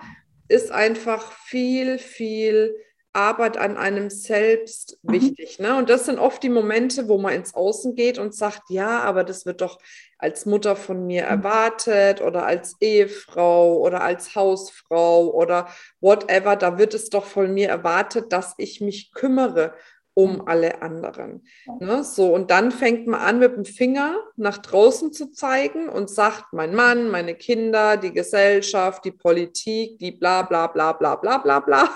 ist 0.49 0.71
einfach 0.71 1.31
viel, 1.31 1.97
viel 1.97 2.75
Arbeit 3.13 3.57
an 3.57 3.77
einem 3.77 4.09
selbst 4.09 4.97
mhm. 5.03 5.11
wichtig. 5.13 5.59
Ne? 5.59 5.77
Und 5.77 5.89
das 5.89 6.05
sind 6.05 6.19
oft 6.19 6.41
die 6.43 6.49
Momente, 6.49 7.07
wo 7.07 7.17
man 7.17 7.33
ins 7.33 7.53
Außen 7.53 7.95
geht 7.95 8.17
und 8.17 8.33
sagt, 8.33 8.69
ja, 8.69 9.01
aber 9.01 9.23
das 9.23 9.45
wird 9.45 9.61
doch 9.61 9.79
als 10.17 10.45
Mutter 10.45 10.75
von 10.75 11.05
mir 11.05 11.23
mhm. 11.23 11.29
erwartet 11.29 12.21
oder 12.21 12.45
als 12.45 12.75
Ehefrau 12.79 13.77
oder 13.77 14.01
als 14.01 14.35
Hausfrau 14.35 15.29
oder 15.29 15.67
whatever. 15.99 16.55
Da 16.55 16.77
wird 16.77 16.93
es 16.93 17.09
doch 17.09 17.25
von 17.25 17.53
mir 17.53 17.69
erwartet, 17.69 18.31
dass 18.31 18.53
ich 18.57 18.81
mich 18.81 19.13
kümmere 19.13 19.73
um 20.13 20.33
mhm. 20.33 20.41
alle 20.47 20.81
anderen. 20.81 21.45
Ne? 21.79 22.03
So, 22.03 22.33
und 22.33 22.51
dann 22.51 22.71
fängt 22.71 23.07
man 23.07 23.21
an, 23.21 23.39
mit 23.39 23.55
dem 23.55 23.65
Finger 23.65 24.15
nach 24.35 24.57
draußen 24.57 25.13
zu 25.13 25.31
zeigen 25.31 25.89
und 25.89 26.09
sagt, 26.09 26.53
mein 26.53 26.75
Mann, 26.75 27.09
meine 27.09 27.35
Kinder, 27.35 27.97
die 27.97 28.11
Gesellschaft, 28.11 29.05
die 29.05 29.11
Politik, 29.11 29.99
die 29.99 30.11
bla 30.11 30.43
bla 30.43 30.67
bla 30.67 30.93
bla 30.93 31.15
bla 31.15 31.37
bla 31.37 31.59
bla. 31.59 31.89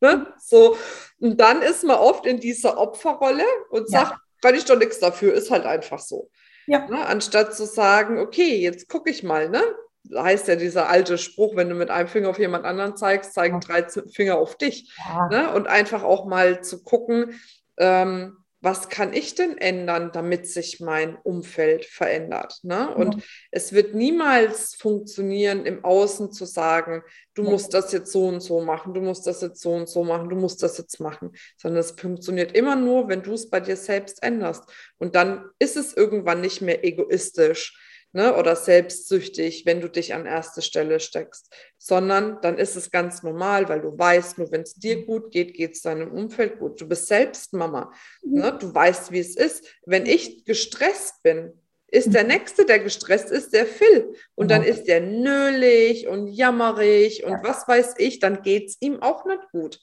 Ne? 0.00 0.26
So, 0.38 0.76
und 1.20 1.38
dann 1.38 1.62
ist 1.62 1.84
man 1.84 1.96
oft 1.96 2.26
in 2.26 2.40
dieser 2.40 2.78
Opferrolle 2.78 3.44
und 3.70 3.88
sagt, 3.88 4.12
ja. 4.12 4.20
kann 4.40 4.54
ich 4.54 4.64
doch 4.64 4.78
nichts 4.78 4.98
dafür, 4.98 5.34
ist 5.34 5.50
halt 5.50 5.66
einfach 5.66 5.98
so. 5.98 6.30
Ja. 6.66 6.86
Ne? 6.88 7.06
Anstatt 7.06 7.54
zu 7.54 7.66
sagen, 7.66 8.18
okay, 8.18 8.56
jetzt 8.56 8.88
gucke 8.88 9.10
ich 9.10 9.22
mal, 9.22 9.48
ne? 9.48 9.62
Da 10.04 10.24
heißt 10.24 10.48
ja 10.48 10.56
dieser 10.56 10.88
alte 10.88 11.18
Spruch, 11.18 11.56
wenn 11.56 11.68
du 11.68 11.74
mit 11.74 11.90
einem 11.90 12.08
Finger 12.08 12.30
auf 12.30 12.38
jemand 12.38 12.64
anderen 12.64 12.96
zeigst, 12.96 13.34
zeigen 13.34 13.60
drei 13.60 13.86
Finger 13.88 14.38
auf 14.38 14.56
dich. 14.56 14.90
Ja. 14.98 15.28
Ne? 15.28 15.52
Und 15.52 15.68
einfach 15.68 16.02
auch 16.02 16.24
mal 16.24 16.62
zu 16.62 16.82
gucken, 16.82 17.38
ähm, 17.76 18.39
was 18.60 18.88
kann 18.90 19.14
ich 19.14 19.34
denn 19.34 19.56
ändern, 19.56 20.10
damit 20.12 20.46
sich 20.46 20.80
mein 20.80 21.16
Umfeld 21.16 21.86
verändert? 21.86 22.58
Ne? 22.62 22.94
Und 22.94 23.14
ja. 23.14 23.20
es 23.50 23.72
wird 23.72 23.94
niemals 23.94 24.74
funktionieren, 24.74 25.64
im 25.64 25.82
Außen 25.82 26.30
zu 26.30 26.44
sagen, 26.44 27.02
du 27.34 27.44
ja. 27.44 27.50
musst 27.50 27.72
das 27.72 27.92
jetzt 27.92 28.12
so 28.12 28.26
und 28.26 28.40
so 28.40 28.60
machen, 28.60 28.92
du 28.92 29.00
musst 29.00 29.26
das 29.26 29.40
jetzt 29.40 29.62
so 29.62 29.72
und 29.72 29.88
so 29.88 30.04
machen, 30.04 30.28
du 30.28 30.36
musst 30.36 30.62
das 30.62 30.76
jetzt 30.76 31.00
machen, 31.00 31.32
sondern 31.56 31.80
es 31.80 31.92
funktioniert 31.92 32.52
immer 32.52 32.76
nur, 32.76 33.08
wenn 33.08 33.22
du 33.22 33.32
es 33.32 33.48
bei 33.48 33.60
dir 33.60 33.76
selbst 33.76 34.22
änderst. 34.22 34.64
Und 34.98 35.14
dann 35.14 35.48
ist 35.58 35.76
es 35.76 35.96
irgendwann 35.96 36.42
nicht 36.42 36.60
mehr 36.60 36.84
egoistisch, 36.84 37.78
ne, 38.12 38.36
oder 38.36 38.56
selbstsüchtig, 38.56 39.66
wenn 39.66 39.80
du 39.80 39.88
dich 39.88 40.14
an 40.14 40.26
erste 40.26 40.62
Stelle 40.62 41.00
steckst, 41.00 41.52
sondern 41.78 42.40
dann 42.42 42.58
ist 42.58 42.76
es 42.76 42.90
ganz 42.90 43.22
normal, 43.22 43.68
weil 43.68 43.80
du 43.80 43.96
weißt, 43.96 44.38
nur 44.38 44.50
wenn 44.50 44.62
es 44.62 44.74
dir 44.74 44.98
mhm. 44.98 45.06
gut 45.06 45.30
geht, 45.30 45.54
geht 45.54 45.74
es 45.74 45.82
deinem 45.82 46.12
Umfeld 46.12 46.58
gut. 46.58 46.80
Du 46.80 46.88
bist 46.88 47.06
selbst 47.06 47.52
Mama. 47.52 47.92
Mhm. 48.22 48.40
Ne? 48.40 48.58
Du 48.58 48.74
weißt, 48.74 49.12
wie 49.12 49.20
es 49.20 49.36
ist. 49.36 49.66
Wenn 49.86 50.06
ich 50.06 50.44
gestresst 50.44 51.22
bin, 51.22 51.52
ist 51.88 52.14
der 52.14 52.22
mhm. 52.22 52.30
Nächste, 52.30 52.64
der 52.64 52.78
gestresst 52.78 53.30
ist, 53.30 53.52
der 53.52 53.66
Phil. 53.66 54.14
Und 54.34 54.50
dann 54.50 54.62
ist 54.62 54.84
der 54.84 55.00
nölig 55.00 56.06
und 56.06 56.28
jammerig 56.28 57.24
und 57.24 57.42
was 57.42 57.66
weiß 57.66 57.94
ich, 57.98 58.20
dann 58.20 58.42
geht 58.42 58.68
es 58.68 58.76
ihm 58.80 59.02
auch 59.02 59.24
nicht 59.24 59.42
gut 59.50 59.80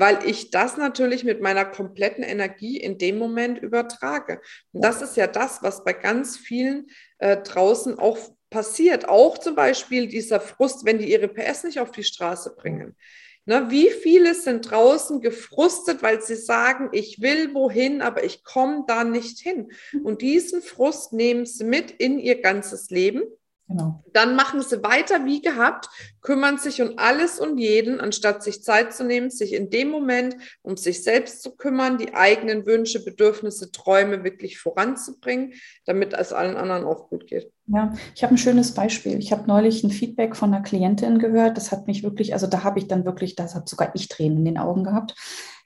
weil 0.00 0.26
ich 0.26 0.50
das 0.50 0.78
natürlich 0.78 1.24
mit 1.24 1.42
meiner 1.42 1.66
kompletten 1.66 2.24
Energie 2.24 2.78
in 2.78 2.96
dem 2.96 3.18
Moment 3.18 3.58
übertrage. 3.58 4.40
Und 4.72 4.82
das 4.82 5.02
ist 5.02 5.16
ja 5.16 5.26
das, 5.26 5.62
was 5.62 5.84
bei 5.84 5.92
ganz 5.92 6.38
vielen 6.38 6.86
äh, 7.18 7.36
draußen 7.36 7.98
auch 7.98 8.18
passiert. 8.48 9.08
Auch 9.08 9.36
zum 9.36 9.54
Beispiel 9.54 10.08
dieser 10.08 10.40
Frust, 10.40 10.86
wenn 10.86 10.98
die 10.98 11.12
ihre 11.12 11.28
PS 11.28 11.64
nicht 11.64 11.80
auf 11.80 11.90
die 11.90 12.02
Straße 12.02 12.56
bringen. 12.56 12.96
Na, 13.44 13.70
wie 13.70 13.90
viele 13.90 14.34
sind 14.34 14.70
draußen 14.70 15.20
gefrustet, 15.20 16.02
weil 16.02 16.22
sie 16.22 16.36
sagen, 16.36 16.88
ich 16.92 17.20
will 17.20 17.52
wohin, 17.52 18.00
aber 18.00 18.24
ich 18.24 18.42
komme 18.42 18.84
da 18.86 19.04
nicht 19.04 19.38
hin. 19.38 19.70
Und 20.02 20.22
diesen 20.22 20.62
Frust 20.62 21.12
nehmen 21.12 21.44
sie 21.44 21.64
mit 21.64 21.90
in 21.90 22.18
ihr 22.18 22.40
ganzes 22.40 22.90
Leben 22.90 23.22
Genau. 23.70 24.02
Dann 24.12 24.34
machen 24.34 24.62
sie 24.62 24.82
weiter 24.82 25.24
wie 25.24 25.40
gehabt, 25.40 25.88
kümmern 26.22 26.58
sich 26.58 26.82
um 26.82 26.94
alles 26.96 27.38
und 27.38 27.56
jeden, 27.56 28.00
anstatt 28.00 28.42
sich 28.42 28.64
Zeit 28.64 28.92
zu 28.92 29.04
nehmen, 29.04 29.30
sich 29.30 29.52
in 29.52 29.70
dem 29.70 29.90
Moment 29.90 30.36
um 30.62 30.76
sich 30.76 31.04
selbst 31.04 31.40
zu 31.40 31.54
kümmern, 31.54 31.96
die 31.96 32.12
eigenen 32.12 32.66
Wünsche, 32.66 33.04
Bedürfnisse, 33.04 33.70
Träume 33.70 34.24
wirklich 34.24 34.58
voranzubringen, 34.58 35.52
damit 35.86 36.14
es 36.14 36.32
allen 36.32 36.56
anderen 36.56 36.84
auch 36.84 37.08
gut 37.08 37.28
geht. 37.28 37.52
Ja, 37.68 37.94
ich 38.16 38.24
habe 38.24 38.34
ein 38.34 38.38
schönes 38.38 38.74
Beispiel. 38.74 39.16
Ich 39.20 39.30
habe 39.30 39.46
neulich 39.46 39.84
ein 39.84 39.92
Feedback 39.92 40.34
von 40.34 40.52
einer 40.52 40.64
Klientin 40.64 41.20
gehört. 41.20 41.56
Das 41.56 41.70
hat 41.70 41.86
mich 41.86 42.02
wirklich, 42.02 42.32
also 42.32 42.48
da 42.48 42.64
habe 42.64 42.80
ich 42.80 42.88
dann 42.88 43.04
wirklich, 43.04 43.36
das 43.36 43.54
hat 43.54 43.68
sogar 43.68 43.92
ich 43.94 44.08
Tränen 44.08 44.38
in 44.38 44.44
den 44.46 44.58
Augen 44.58 44.82
gehabt. 44.82 45.14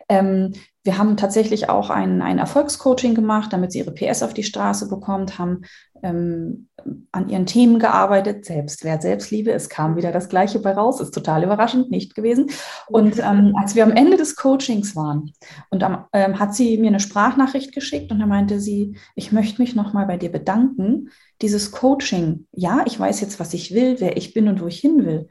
Ähm, 0.09 0.53
wir 0.85 0.99
haben 0.99 1.17
tatsächlich 1.17 1.71
auch 1.71 1.89
ein, 1.89 2.21
ein 2.21 2.39
Erfolgscoaching 2.39 3.15
gemacht, 3.15 3.53
damit 3.53 3.73
sie 3.73 3.79
ihre 3.79 3.95
PS 3.95 4.23
auf 4.23 4.35
die 4.35 4.43
Straße 4.43 4.89
bekommt, 4.89 5.39
haben 5.39 5.63
ähm, 6.03 6.69
an 7.11 7.31
ihren 7.31 7.47
Themen 7.47 7.79
gearbeitet, 7.79 8.45
Selbstwert, 8.45 9.01
Selbstliebe. 9.01 9.51
Es 9.51 9.71
kam 9.71 9.97
wieder 9.97 10.13
das 10.13 10.29
Gleiche 10.29 10.59
bei 10.59 10.73
raus, 10.73 11.01
ist 11.01 11.13
total 11.15 11.43
überraschend, 11.43 11.91
nicht 11.91 12.15
gewesen. 12.15 12.51
Und 12.89 13.19
ähm, 13.19 13.55
als 13.59 13.75
wir 13.75 13.83
am 13.83 13.93
Ende 13.93 14.19
des 14.19 14.37
Coachings 14.37 14.95
waren 14.95 15.33
und 15.71 15.83
am, 15.83 16.05
ähm, 16.13 16.39
hat 16.39 16.55
sie 16.55 16.77
mir 16.77 16.89
eine 16.89 17.01
Sprachnachricht 17.01 17.75
geschickt 17.75 18.13
und 18.13 18.19
da 18.19 18.27
meinte 18.27 18.61
sie, 18.61 18.99
ich 19.15 19.33
möchte 19.33 19.63
mich 19.63 19.75
nochmal 19.75 20.05
bei 20.05 20.19
dir 20.19 20.31
bedanken. 20.31 21.09
Dieses 21.41 21.73
Coaching, 21.73 22.47
ja, 22.53 22.85
ich 22.87 23.01
weiß 23.01 23.23
jetzt, 23.23 23.41
was 23.41 23.55
ich 23.55 23.73
will, 23.73 23.97
wer 24.01 24.19
ich 24.19 24.35
bin 24.35 24.49
und 24.49 24.61
wo 24.61 24.67
ich 24.67 24.81
hin 24.81 25.07
will, 25.07 25.29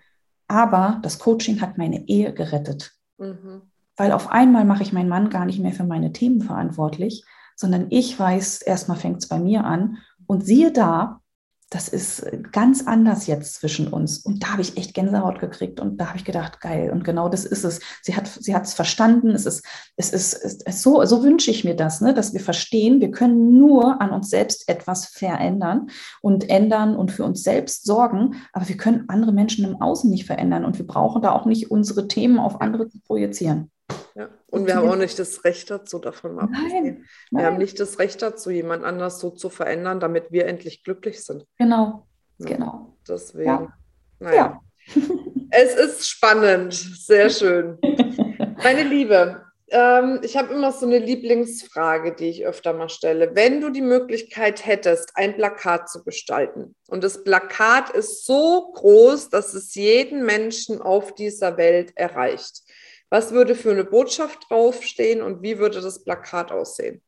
aber 0.48 1.00
das 1.04 1.20
Coaching 1.20 1.62
hat 1.62 1.78
meine 1.78 2.08
Ehe 2.08 2.34
gerettet. 2.34 2.94
Mhm. 3.20 3.62
Weil 3.98 4.12
auf 4.12 4.32
einmal 4.32 4.66
mache 4.66 4.84
ich 4.84 4.94
meinen 4.94 5.10
Mann 5.10 5.30
gar 5.30 5.46
nicht 5.46 5.60
mehr 5.60 5.74
für 5.74 5.84
meine 5.84 6.12
Themen 6.12 6.42
verantwortlich, 6.42 7.24
sondern 7.56 7.88
ich 7.90 8.20
weiß, 8.20 8.62
erstmal 8.62 8.98
fängt 8.98 9.22
es 9.22 9.28
bei 9.28 9.40
mir 9.40 9.64
an 9.64 9.98
und 10.26 10.46
siehe 10.46 10.72
da, 10.72 11.22
das 11.74 11.88
ist 11.88 12.26
ganz 12.52 12.86
anders 12.86 13.26
jetzt 13.26 13.56
zwischen 13.56 13.88
uns. 13.88 14.20
Und 14.20 14.44
da 14.44 14.52
habe 14.52 14.62
ich 14.62 14.78
echt 14.78 14.94
Gänsehaut 14.94 15.40
gekriegt 15.40 15.80
und 15.80 15.98
da 15.98 16.08
habe 16.10 16.18
ich 16.18 16.26
gedacht, 16.26 16.62
geil. 16.62 16.92
Und 16.92 17.04
genau 17.04 17.30
das 17.30 17.46
ist 17.46 17.64
es. 17.64 17.80
Sie 18.04 18.16
hat 18.16 18.28
sie 18.28 18.54
es 18.54 18.76
verstanden. 18.76 19.32
Es 19.32 19.48
ist, 19.48 19.66
es 19.96 20.14
ist, 20.14 20.34
es 20.34 20.54
ist 20.62 20.82
so, 20.84 21.04
so 21.06 21.24
wünsche 21.24 21.50
ich 21.50 21.64
mir 21.64 21.76
das, 21.76 22.00
ne, 22.00 22.14
dass 22.14 22.34
wir 22.34 22.42
verstehen, 22.42 23.02
wir 23.02 23.10
können 23.10 23.58
nur 23.58 24.02
an 24.02 24.12
uns 24.12 24.30
selbst 24.30 24.70
etwas 24.70 25.08
verändern 25.08 25.90
und 26.22 26.48
ändern 26.48 26.96
und 26.96 27.12
für 27.12 27.24
uns 27.24 27.42
selbst 27.42 27.86
sorgen. 27.86 28.36
Aber 28.54 28.68
wir 28.70 28.78
können 28.78 29.06
andere 29.08 29.32
Menschen 29.32 29.66
im 29.66 29.82
Außen 29.82 30.12
nicht 30.12 30.26
verändern 30.26 30.66
und 30.66 30.78
wir 30.78 30.86
brauchen 30.86 31.24
da 31.24 31.32
auch 31.32 31.46
nicht 31.46 31.72
unsere 31.72 32.08
Themen 32.08 32.38
auf 32.38 32.62
andere 32.62 32.88
zu 32.88 33.00
projizieren. 33.00 33.72
Ja. 34.16 34.30
Und 34.48 34.68
wir 34.68 34.76
haben 34.76 34.90
auch 34.90 34.96
nicht 34.96 35.18
das 35.18 35.44
Recht 35.44 35.70
dazu, 35.72 36.00
davon 36.00 36.40
abzusehen. 36.40 37.06
Wir 37.32 37.46
haben 37.46 37.58
nicht 37.58 37.80
das 37.80 38.00
Recht 38.00 38.22
dazu, 38.22 38.50
jemand 38.50 38.84
anders 38.84 39.20
so 39.20 39.30
zu 39.32 39.50
verändern, 39.50 40.00
damit 40.00 40.32
wir 40.32 40.46
endlich 40.46 40.84
glücklich 40.84 41.24
sind. 41.24 41.46
Genau, 41.58 42.08
ja. 42.38 42.48
genau. 42.48 42.98
Deswegen. 43.08 43.48
Ja. 43.48 43.74
Naja. 44.20 44.36
Ja. 44.36 45.02
es 45.52 45.76
ist 45.76 46.08
spannend, 46.08 46.74
sehr 46.74 47.30
schön. 47.30 47.78
Meine 48.64 48.84
Liebe, 48.84 49.44
ähm, 49.74 50.20
ich 50.22 50.38
habe 50.38 50.54
immer 50.54 50.72
so 50.72 50.86
eine 50.86 51.00
Lieblingsfrage, 51.00 52.14
die 52.14 52.30
ich 52.30 52.46
öfter 52.46 52.74
mal 52.74 52.90
stelle. 52.90 53.36
Wenn 53.36 53.60
du 53.60 53.72
die 53.72 53.82
Möglichkeit 53.82 54.66
hättest, 54.66 55.12
ein 55.16 55.36
Plakat 55.36 55.90
zu 55.90 56.04
gestalten 56.04 56.76
und 56.88 57.04
das 57.04 57.24
Plakat 57.24 57.90
ist 57.90 58.26
so 58.26 58.72
groß, 58.74 59.30
dass 59.30 59.56
es 59.56 59.74
jeden 59.74 60.26
Menschen 60.26 60.80
auf 60.80 61.16
dieser 61.16 61.58
Welt 61.58 61.92
erreicht, 61.96 62.62
was 63.14 63.32
würde 63.32 63.54
für 63.54 63.70
eine 63.70 63.84
Botschaft 63.84 64.50
draufstehen 64.50 65.22
und 65.22 65.44
wie 65.44 65.60
würde 65.60 65.82
das 65.82 66.04
Plakat 66.04 66.52
aussehen? 66.52 67.04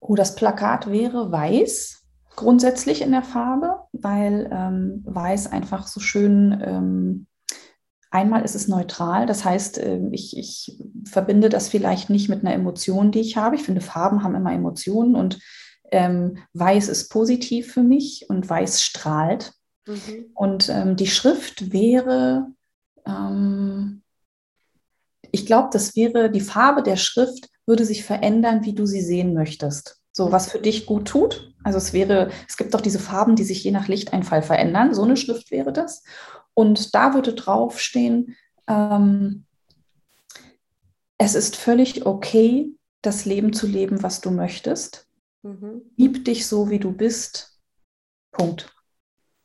Oh, 0.00 0.16
das 0.16 0.34
Plakat 0.34 0.90
wäre 0.90 1.30
weiß, 1.30 2.02
grundsätzlich 2.34 3.02
in 3.02 3.12
der 3.12 3.22
Farbe, 3.22 3.76
weil 3.92 4.50
ähm, 4.52 5.04
weiß 5.06 5.52
einfach 5.52 5.86
so 5.86 6.00
schön 6.00 6.60
ähm, 6.60 7.26
Einmal 8.10 8.42
ist 8.42 8.54
es 8.54 8.68
neutral, 8.68 9.26
das 9.26 9.44
heißt, 9.44 9.78
ähm, 9.78 10.14
ich, 10.14 10.34
ich 10.36 10.78
verbinde 11.04 11.50
das 11.50 11.68
vielleicht 11.68 12.08
nicht 12.08 12.30
mit 12.30 12.40
einer 12.40 12.54
Emotion, 12.54 13.12
die 13.12 13.20
ich 13.20 13.36
habe. 13.36 13.54
Ich 13.54 13.62
finde, 13.62 13.82
Farben 13.82 14.24
haben 14.24 14.34
immer 14.34 14.52
Emotionen 14.52 15.14
und 15.14 15.38
ähm, 15.92 16.38
weiß 16.54 16.88
ist 16.88 17.10
positiv 17.10 17.70
für 17.70 17.82
mich 17.82 18.24
und 18.30 18.48
weiß 18.48 18.82
strahlt. 18.82 19.52
Mhm. 19.86 20.30
Und 20.34 20.70
ähm, 20.70 20.96
die 20.96 21.06
Schrift 21.06 21.70
wäre, 21.70 22.46
ähm, 23.06 23.97
ich 25.32 25.46
glaube, 25.46 25.68
das 25.72 25.96
wäre, 25.96 26.30
die 26.30 26.40
Farbe 26.40 26.82
der 26.82 26.96
Schrift 26.96 27.48
würde 27.66 27.84
sich 27.84 28.04
verändern, 28.04 28.64
wie 28.64 28.74
du 28.74 28.86
sie 28.86 29.02
sehen 29.02 29.34
möchtest. 29.34 30.00
So, 30.12 30.32
was 30.32 30.50
für 30.50 30.58
dich 30.58 30.86
gut 30.86 31.06
tut. 31.06 31.54
Also 31.62 31.78
es 31.78 31.92
wäre, 31.92 32.30
es 32.48 32.56
gibt 32.56 32.74
doch 32.74 32.80
diese 32.80 32.98
Farben, 32.98 33.36
die 33.36 33.44
sich 33.44 33.62
je 33.62 33.70
nach 33.70 33.88
Lichteinfall 33.88 34.42
verändern. 34.42 34.94
So 34.94 35.02
eine 35.02 35.16
Schrift 35.16 35.50
wäre 35.50 35.72
das. 35.72 36.02
Und 36.54 36.94
da 36.94 37.14
würde 37.14 37.34
draufstehen, 37.34 38.36
ähm, 38.66 39.44
es 41.18 41.34
ist 41.34 41.56
völlig 41.56 42.06
okay, 42.06 42.72
das 43.02 43.24
Leben 43.24 43.52
zu 43.52 43.66
leben, 43.66 44.02
was 44.02 44.20
du 44.20 44.30
möchtest. 44.30 45.06
Mhm. 45.42 45.82
Lieb 45.96 46.24
dich 46.24 46.46
so, 46.46 46.70
wie 46.70 46.78
du 46.78 46.92
bist. 46.92 47.60
Punkt. 48.32 48.72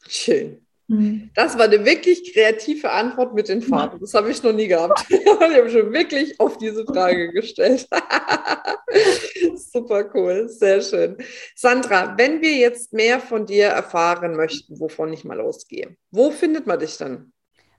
Schön. 0.07 0.65
Mhm. 0.87 1.31
Das 1.33 1.57
war 1.57 1.65
eine 1.65 1.85
wirklich 1.85 2.33
kreative 2.33 2.91
Antwort 2.91 3.33
mit 3.33 3.47
den 3.47 3.61
Farben. 3.61 3.99
Das 3.99 4.13
habe 4.13 4.31
ich 4.31 4.43
noch 4.43 4.53
nie 4.53 4.67
gehabt. 4.67 5.05
ich 5.09 5.27
habe 5.27 5.69
schon 5.69 5.93
wirklich 5.93 6.39
auf 6.39 6.57
diese 6.57 6.85
Frage 6.85 7.31
gestellt. 7.31 7.87
Super 9.55 10.09
cool, 10.13 10.49
sehr 10.49 10.81
schön. 10.81 11.17
Sandra, 11.55 12.15
wenn 12.17 12.41
wir 12.41 12.53
jetzt 12.53 12.93
mehr 12.93 13.19
von 13.19 13.45
dir 13.45 13.67
erfahren 13.67 14.35
möchten, 14.35 14.79
wovon 14.79 15.13
ich 15.13 15.23
mal 15.23 15.41
ausgehe, 15.41 15.95
wo 16.11 16.31
findet 16.31 16.67
man 16.67 16.79
dich 16.79 16.97
dann? 16.97 17.33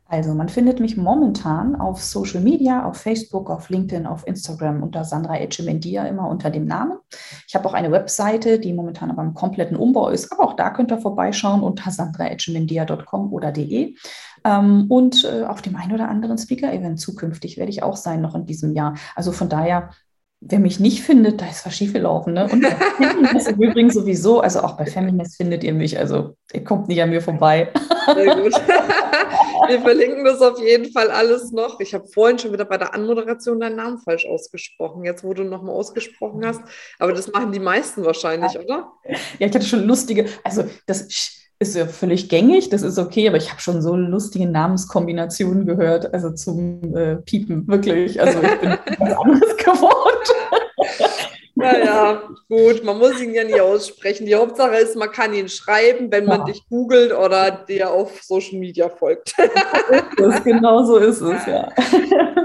Also 0.06 0.34
man 0.34 0.48
findet 0.48 0.80
mich 0.80 0.96
momentan 0.96 1.76
auf 1.76 2.02
Social 2.02 2.40
Media, 2.40 2.84
auf 2.84 2.98
Facebook, 2.98 3.48
auf 3.48 3.70
LinkedIn, 3.70 4.06
auf 4.06 4.26
Instagram 4.26 4.82
unter 4.82 5.04
Sandra 5.04 5.38
Echemendia 5.38 6.04
immer 6.04 6.28
unter 6.28 6.50
dem 6.50 6.66
Namen. 6.66 6.98
Ich 7.48 7.54
habe 7.54 7.66
auch 7.66 7.72
eine 7.72 7.90
Webseite, 7.90 8.58
die 8.58 8.74
momentan 8.74 9.10
aber 9.10 9.22
im 9.22 9.34
kompletten 9.34 9.76
Umbau 9.76 10.10
ist, 10.10 10.30
aber 10.30 10.44
auch 10.44 10.54
da 10.54 10.70
könnt 10.70 10.92
ihr 10.92 10.98
vorbeischauen 10.98 11.62
unter 11.62 11.90
sandraechemendia.com 11.90 13.32
oder 13.32 13.50
de. 13.50 13.96
Ähm, 14.44 14.86
und 14.90 15.24
äh, 15.24 15.44
auf 15.44 15.62
dem 15.62 15.74
einen 15.76 15.92
oder 15.92 16.08
anderen 16.08 16.36
Speaker-Event 16.36 17.00
zukünftig 17.00 17.56
werde 17.56 17.70
ich 17.70 17.82
auch 17.82 17.96
sein, 17.96 18.20
noch 18.20 18.34
in 18.34 18.44
diesem 18.44 18.74
Jahr. 18.74 18.94
Also 19.16 19.32
von 19.32 19.48
daher 19.48 19.90
wer 20.46 20.58
mich 20.58 20.78
nicht 20.78 21.02
findet, 21.02 21.40
da 21.40 21.46
ist 21.46 21.64
was 21.64 21.74
schiefgelaufen. 21.74 22.34
Ne? 22.34 22.46
Und 22.50 22.62
bei 22.62 22.70
Feminist 22.70 23.48
im 23.52 23.62
Übrigen 23.62 23.90
sowieso, 23.90 24.40
also 24.40 24.60
auch 24.60 24.76
bei 24.76 24.86
Feminist 24.86 25.36
findet 25.36 25.64
ihr 25.64 25.72
mich, 25.72 25.98
also 25.98 26.36
ihr 26.52 26.64
kommt 26.64 26.88
nicht 26.88 27.02
an 27.02 27.10
mir 27.10 27.22
vorbei. 27.22 27.68
Sehr 28.14 28.36
gut. 28.36 28.52
Wir 29.68 29.80
verlinken 29.80 30.24
das 30.24 30.40
auf 30.40 30.60
jeden 30.60 30.92
Fall 30.92 31.10
alles 31.10 31.52
noch. 31.52 31.80
Ich 31.80 31.94
habe 31.94 32.06
vorhin 32.06 32.38
schon 32.38 32.52
wieder 32.52 32.64
bei 32.64 32.78
der 32.78 32.94
Anmoderation 32.94 33.60
deinen 33.60 33.76
Namen 33.76 33.98
falsch 33.98 34.26
ausgesprochen, 34.26 35.04
jetzt 35.04 35.24
wo 35.24 35.34
du 35.34 35.44
nochmal 35.44 35.74
ausgesprochen 35.74 36.44
hast. 36.44 36.62
Aber 36.98 37.12
das 37.12 37.30
machen 37.30 37.52
die 37.52 37.60
meisten 37.60 38.04
wahrscheinlich, 38.04 38.52
ja. 38.52 38.60
oder? 38.60 38.92
Ja, 39.38 39.46
ich 39.46 39.54
hatte 39.54 39.66
schon 39.66 39.84
lustige, 39.84 40.26
also 40.42 40.64
das 40.86 41.08
ist 41.58 41.76
ja 41.76 41.86
völlig 41.86 42.28
gängig, 42.28 42.68
das 42.68 42.82
ist 42.82 42.98
okay, 42.98 43.28
aber 43.28 43.36
ich 43.36 43.50
habe 43.50 43.60
schon 43.60 43.80
so 43.80 43.96
lustige 43.96 44.46
Namenskombinationen 44.46 45.66
gehört, 45.66 46.12
also 46.12 46.30
zum 46.30 46.96
äh, 46.96 47.16
Piepen, 47.16 47.66
wirklich. 47.68 48.20
Also 48.20 48.40
ich 48.42 48.60
bin 48.60 48.70
was 48.98 49.12
anderes 49.12 49.56
gewohnt. 49.56 50.33
Naja, 51.64 52.28
gut, 52.48 52.84
man 52.84 52.98
muss 52.98 53.20
ihn 53.20 53.34
ja 53.34 53.44
nie 53.44 53.60
aussprechen. 53.60 54.26
Die 54.26 54.34
Hauptsache 54.34 54.76
ist, 54.76 54.96
man 54.96 55.10
kann 55.10 55.32
ihn 55.34 55.48
schreiben, 55.48 56.10
wenn 56.10 56.26
man 56.26 56.40
ja. 56.40 56.44
dich 56.46 56.68
googelt 56.68 57.12
oder 57.12 57.50
dir 57.50 57.90
auf 57.90 58.22
Social 58.22 58.58
Media 58.58 58.88
folgt. 58.88 59.34
Das, 60.16 60.42
genau 60.44 60.84
so 60.84 60.96
ist 60.98 61.20
es, 61.20 61.46
ja. 61.46 61.68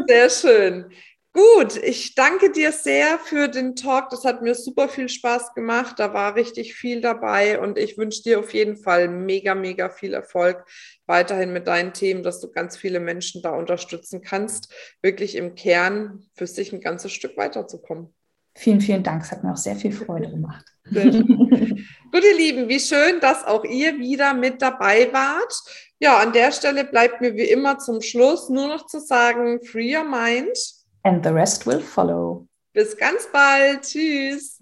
Sehr 0.08 0.30
schön. 0.30 0.86
Gut, 1.32 1.78
ich 1.78 2.16
danke 2.16 2.52
dir 2.52 2.72
sehr 2.72 3.20
für 3.20 3.48
den 3.48 3.76
Talk. 3.76 4.10
Das 4.10 4.26
hat 4.26 4.42
mir 4.42 4.56
super 4.56 4.90
viel 4.90 5.10
Spaß 5.10 5.54
gemacht. 5.54 6.00
Da 6.00 6.14
war 6.14 6.36
richtig 6.36 6.74
viel 6.74 7.02
dabei 7.02 7.60
und 7.60 7.78
ich 7.78 7.98
wünsche 7.98 8.24
dir 8.24 8.40
auf 8.40 8.54
jeden 8.54 8.78
Fall 8.78 9.08
mega, 9.08 9.54
mega 9.54 9.90
viel 9.90 10.16
Erfolg 10.16 10.66
weiterhin 11.06 11.54
mit 11.54 11.68
deinen 11.68 11.94
Themen, 11.94 12.24
dass 12.24 12.42
du 12.42 12.52
ganz 12.52 12.78
viele 12.78 13.00
Menschen 13.00 13.44
da 13.44 13.52
unterstützen 13.52 14.22
kannst, 14.22 14.74
wirklich 15.04 15.36
im 15.36 15.54
Kern 15.54 16.26
für 16.34 16.48
sich 16.48 16.74
ein 16.74 16.82
ganzes 16.82 17.12
Stück 17.12 17.38
weiterzukommen. 17.38 18.14
Vielen, 18.60 18.82
vielen 18.82 19.04
Dank. 19.04 19.24
Es 19.24 19.32
hat 19.32 19.42
mir 19.42 19.54
auch 19.54 19.58
sehr 19.58 19.78
viel 19.78 19.94
Freude 19.94 20.30
gemacht. 20.30 20.66
Gut, 20.92 22.24
ihr 22.24 22.38
Lieben, 22.38 22.68
wie 22.68 22.80
schön, 22.82 23.22
dass 23.22 23.46
auch 23.46 23.64
ihr 23.64 23.98
wieder 23.98 24.34
mit 24.34 24.62
dabei 24.62 25.08
wart. 25.14 25.54
Ja, 25.98 26.18
an 26.20 26.34
der 26.34 26.52
Stelle 26.52 26.84
bleibt 26.84 27.22
mir 27.22 27.36
wie 27.36 27.50
immer 27.50 27.80
zum 27.80 28.02
Schluss 28.02 28.50
nur 28.50 28.68
noch 28.68 28.86
zu 28.86 29.00
sagen, 29.00 29.64
free 29.64 29.96
your 29.96 30.04
mind 30.04 30.58
And 31.04 31.24
the 31.24 31.32
rest 31.32 31.66
will 31.66 31.80
follow. 31.80 32.48
Bis 32.74 32.98
ganz 32.98 33.30
bald. 33.32 33.84
Tschüss. 33.84 34.62